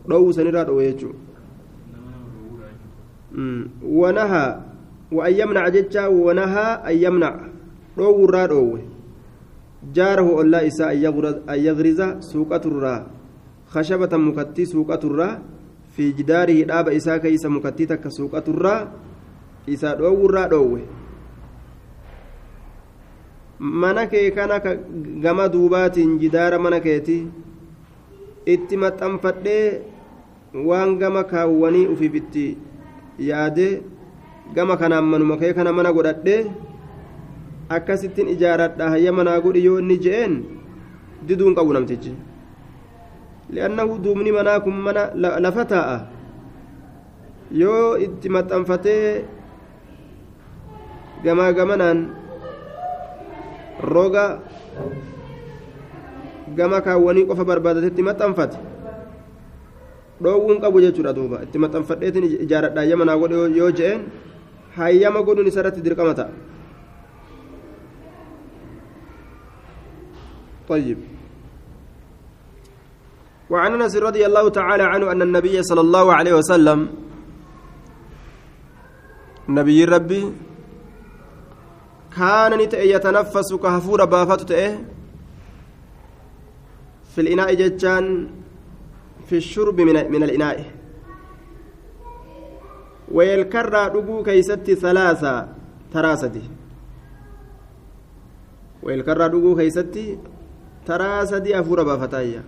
dhoowwu 0.09 0.33
sanirraa 0.39 0.65
dhoowwe 0.69 0.89
jechuudha. 0.93 1.27
Wanahaa 4.01 4.69
وأن 5.13 5.33
يمنع 5.41 5.69
جتشا 5.69 6.07
ونهى 6.07 6.67
أن 6.89 6.97
يمنع 7.05 7.33
دو 7.97 8.13
ورا 8.23 8.47
دو 8.47 8.79
جاره 9.95 10.29
الله 10.41 10.61
إساء 10.67 10.93
أن 11.49 11.59
يغرز 11.67 12.01
سوقة 12.21 12.65
الرا 12.71 12.97
خشبة 13.73 14.13
مكتي 14.17 14.65
سوقة 14.65 15.03
الرا 15.05 15.31
في 15.97 16.13
جداره 16.13 16.59
داب 16.69 16.89
إساء 16.89 17.17
كيس 17.25 17.47
مكتي 17.47 17.85
تك 17.87 18.05
سوقة 18.09 18.45
الرا 18.49 18.77
إساء 19.69 19.97
دو 19.99 20.13
ورا 20.13 20.47
دو 20.53 20.79
mana 23.59 24.07
kee 24.07 24.31
kana 24.31 24.63
gama 25.19 25.49
duubaatiin 25.51 26.15
jidaara 26.23 26.59
mana 26.63 26.79
keeti 26.81 27.27
itti 28.55 28.75
maxxanfadhee 28.83 29.67
waan 30.69 30.91
gama 31.01 31.23
kaawwanii 31.33 31.87
ufiif 31.93 32.15
itti 32.21 32.47
yaadee 33.29 33.73
gama 34.55 34.75
kanaan 34.81 35.05
manuma 35.11 35.37
kee 35.41 35.53
kana 35.57 35.73
mana 35.77 35.93
godhadhee 35.97 36.43
akkasittiin 37.77 38.29
ijaaradha 38.35 38.91
hayya 38.97 39.13
manaa 39.13 39.41
godhi 39.45 39.65
yoo 39.69 39.79
inni 39.83 39.97
je'een 40.05 40.35
diduun 41.29 41.55
qabu 41.59 41.73
namtichi 41.77 42.13
li'annahu 43.53 43.99
duubni 44.05 44.33
manaa 44.33 44.61
kun 44.65 44.77
mana 44.87 45.03
lafa 45.45 45.65
taa'a 45.73 45.97
yoo 47.61 47.97
itti 48.07 48.29
maxxanfatee 48.37 49.25
gamaa 51.25 51.53
gamanaan 51.59 51.99
roga 53.95 54.25
gama 56.57 56.81
kaawwanii 56.81 57.27
qofa 57.31 57.45
barbaadatetti 57.45 58.03
maxxanfate 58.03 58.57
dhoowwuun 60.23 60.61
qabu 60.61 60.81
jechuudha 60.81 61.13
duuba 61.13 61.43
itti 61.45 61.59
maxxanfadheetiin 61.59 62.25
ijaaradha 62.45 62.81
hayya 62.83 62.97
manaa 62.97 63.19
godhe 63.23 63.37
yoo 63.59 63.71
je'een 63.71 64.01
hayyama 64.77 65.23
godhuun 65.23 65.51
isarratti 65.51 65.83
dirqama 65.83 66.15
ta'a 66.15 66.33
طيب 70.69 70.99
وعن 73.51 73.81
انس 73.81 73.97
رضي 73.97 74.27
الله 74.27 74.49
تعالى 74.49 74.83
عنه 74.83 75.13
ان 75.13 75.23
النبي 75.23 75.63
صلى 75.63 75.81
الله 75.81 76.07
عليه 76.15 76.35
وسلم 76.35 76.89
نبي 79.49 79.85
ربي 79.85 80.23
كان 82.17 82.53
يتنفس 82.95 83.55
كهفور 83.55 84.05
بافت 84.05 84.53
في 87.09 87.21
الإناء 87.21 87.55
جتان 87.55 88.29
في 89.27 89.37
الشرب 89.37 89.81
من, 89.81 90.13
من 90.13 90.23
الإناء. 90.23 90.65
ويلكرى 93.13 93.89
دغو 93.89 94.23
كيستي 94.23 94.75
ثلاثة 94.75 95.49
تراسدي 95.93 96.43
ويلكرى 98.83 99.29
دغو 99.29 99.57
كيستي 99.57 100.19
تراسدي 100.87 101.61
أفور 101.61 101.83
بافتايا 101.83 102.43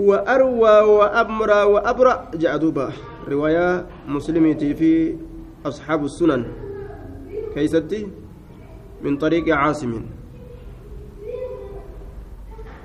هو 0.00 0.14
أروى 0.14 0.80
وأمرى 0.80 1.62
وأبرأ. 1.62 2.30
جاء 2.34 2.56
دوبا. 2.56 2.92
رواية 3.28 3.86
مسلمتي 4.08 4.74
في 4.74 5.16
أصحاب 5.66 6.04
السنن. 6.04 6.44
كيستي 7.54 8.23
من 9.03 9.17
طريق 9.17 9.55
عاصم 9.55 10.01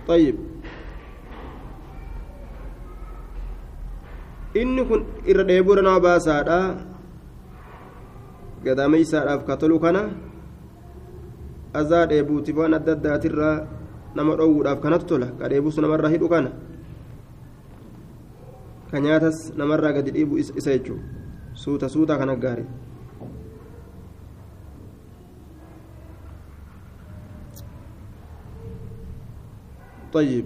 طيب 0.09 0.37
inni 4.55 4.83
kun 4.87 5.03
irra 5.27 5.43
dheebura 5.43 5.83
nama 5.83 5.99
baasaadha 5.99 6.59
gadaameysaadhaaf 8.65 9.43
ka 9.47 9.55
tolu 9.59 9.77
kana 9.83 10.03
azaa 11.75 12.07
dheebuutiif 12.07 12.57
waan 12.57 12.75
adda 12.79 12.93
addaatirraa 12.97 13.57
nama 14.15 14.33
dhoowwuudhaaf 14.39 14.79
kanatu 14.85 15.07
tola 15.11 15.29
ka 15.39 15.51
dheebus 15.51 15.77
namarraa 15.83 16.13
hidhu 16.15 16.29
kana 16.31 16.51
ka 18.91 18.97
nyaatas 19.03 19.39
namarraa 19.59 19.93
gadi 19.99 20.11
dhiibu 20.15 20.39
isa 20.39 20.71
jechuu 20.71 20.99
suuta 21.63 21.89
suuta 21.91 22.15
kana 22.19 22.37
gaari 22.39 22.65
طيب. 30.14 30.46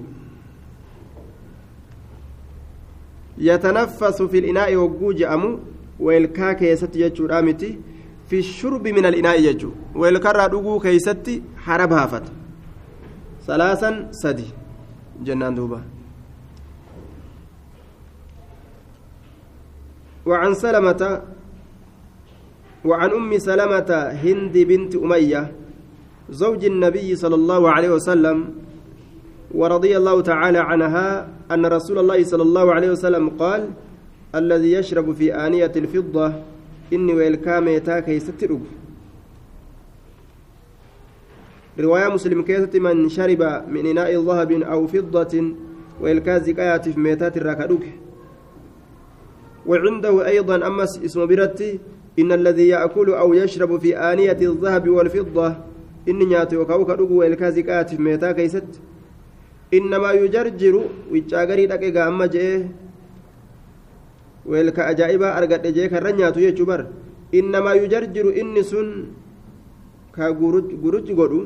يتنفس 3.38 4.22
في 4.22 4.38
الإناء 4.40 4.76
وجوج 4.76 5.24
أمو 5.24 5.60
ويلكا 6.00 6.54
كيست 6.54 6.96
يجو 6.96 7.26
رامتي 7.26 7.80
في 8.30 8.40
الشرب 8.40 8.88
من 8.88 9.06
الإناء 9.06 9.42
يجو 9.42 9.72
ويلكا 9.96 10.32
رادوغو 10.32 10.80
كيستي 10.80 11.44
حرب 11.58 11.94
هافت 11.94 12.24
ثلاثا 13.48 14.08
سدي. 14.12 14.46
جنان 15.24 15.56
دوبا. 15.56 15.82
وعن 20.26 20.54
سلمة 20.54 21.22
وعن 22.86 23.10
أم 23.12 23.38
سلمة 23.38 23.92
هند 24.24 24.58
بنت 24.58 24.96
أمية 24.96 25.52
زوج 26.30 26.66
النبي 26.66 27.16
صلى 27.16 27.36
الله 27.36 27.70
عليه 27.72 27.90
وسلم 27.90 28.63
ورضي 29.54 29.98
الله 29.98 30.22
تعالى 30.22 30.58
عنها 30.58 31.28
أن 31.52 31.66
رسول 31.66 32.00
الله 32.00 32.24
صلى 32.24 32.42
الله 32.44 32.74
عليه 32.74 32.92
وسلم 32.92 33.30
قال 33.30 33.70
الذي 34.36 34.72
يشرب 34.72 35.12
في 35.14 35.36
آنية 35.36 35.72
الفضة 35.76 36.34
إني 36.94 37.14
ويلكام 37.14 37.68
يتاكي 37.68 38.20
سترب. 38.20 38.62
رواية 41.80 42.08
مسلم 42.08 42.42
كيست 42.42 42.76
من 42.76 43.10
شرب 43.10 43.42
من 43.68 43.86
إناء 43.86 44.22
ذهب 44.22 44.52
أو 44.52 44.88
فضة 44.88 45.54
وإلكاز 46.02 46.50
كايات 46.50 46.90
في 46.90 47.00
ميتات 47.00 47.38
الراكدوك. 47.38 47.84
وعنده 49.66 50.28
أيضا 50.28 50.68
أمس 50.68 51.00
اسم 51.06 51.26
برتي 51.26 51.80
إن 52.20 52.32
الذي 52.32 52.68
يأكل 52.68 53.10
أو 53.10 53.34
يشرب 53.34 53.78
في 53.78 53.98
آنية 53.98 54.38
الذهب 54.42 54.90
والفضة 54.90 55.56
إني 56.10 56.26
نياتي 56.26 56.58
وكاوكا 56.58 56.96
دوغو 56.96 57.20
وإلكاز 57.20 57.60
كايات 59.80 59.90
في 59.90 60.20
ميتا 60.20 60.44
كيست 60.44 60.74
إنما 60.74 60.74
يجرجر 60.74 60.76
ويتشاغري 61.12 61.66
دقيقة 61.66 62.08
أما 62.08 62.26
جئه 62.26 62.70
وإلكا 64.46 64.90
أجائبا 64.90 65.38
أرقد 65.38 65.68
جيك 65.74 65.94
الرنياتو 65.94 66.40
يجبر 66.40 66.82
إنما 67.34 67.74
يجرجر 67.74 68.26
إني 68.42 68.64
سن 68.64 68.90
ka 70.14 70.32
guruji 70.32 71.14
godhu 71.14 71.40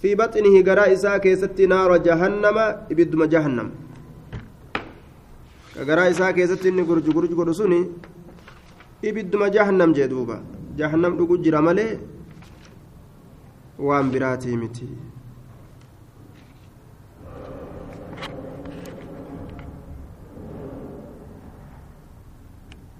fi 0.00 0.16
baxinihi 0.16 0.62
garaa 0.64 0.88
isaa 0.88 1.18
keessatti 1.20 1.66
naara 1.68 1.98
jahannama 1.98 2.64
ibidduma 2.92 3.26
jahannam 3.28 3.68
ka 5.74 5.84
garaa 5.84 6.08
isaa 6.08 6.32
keessatti 6.32 6.68
inni 6.68 6.82
guruji 6.82 7.12
guruji 7.12 7.34
godhu 7.34 7.54
suni 7.60 7.80
ibidduma 9.02 9.50
jahannam 9.50 9.92
jee 9.92 10.08
duuba 10.08 10.40
jahannam 10.80 11.16
dhugu 11.18 11.36
jira 11.44 11.60
malee 11.60 11.98
waan 13.88 14.10
biraatii 14.10 14.56
miti 14.56 14.88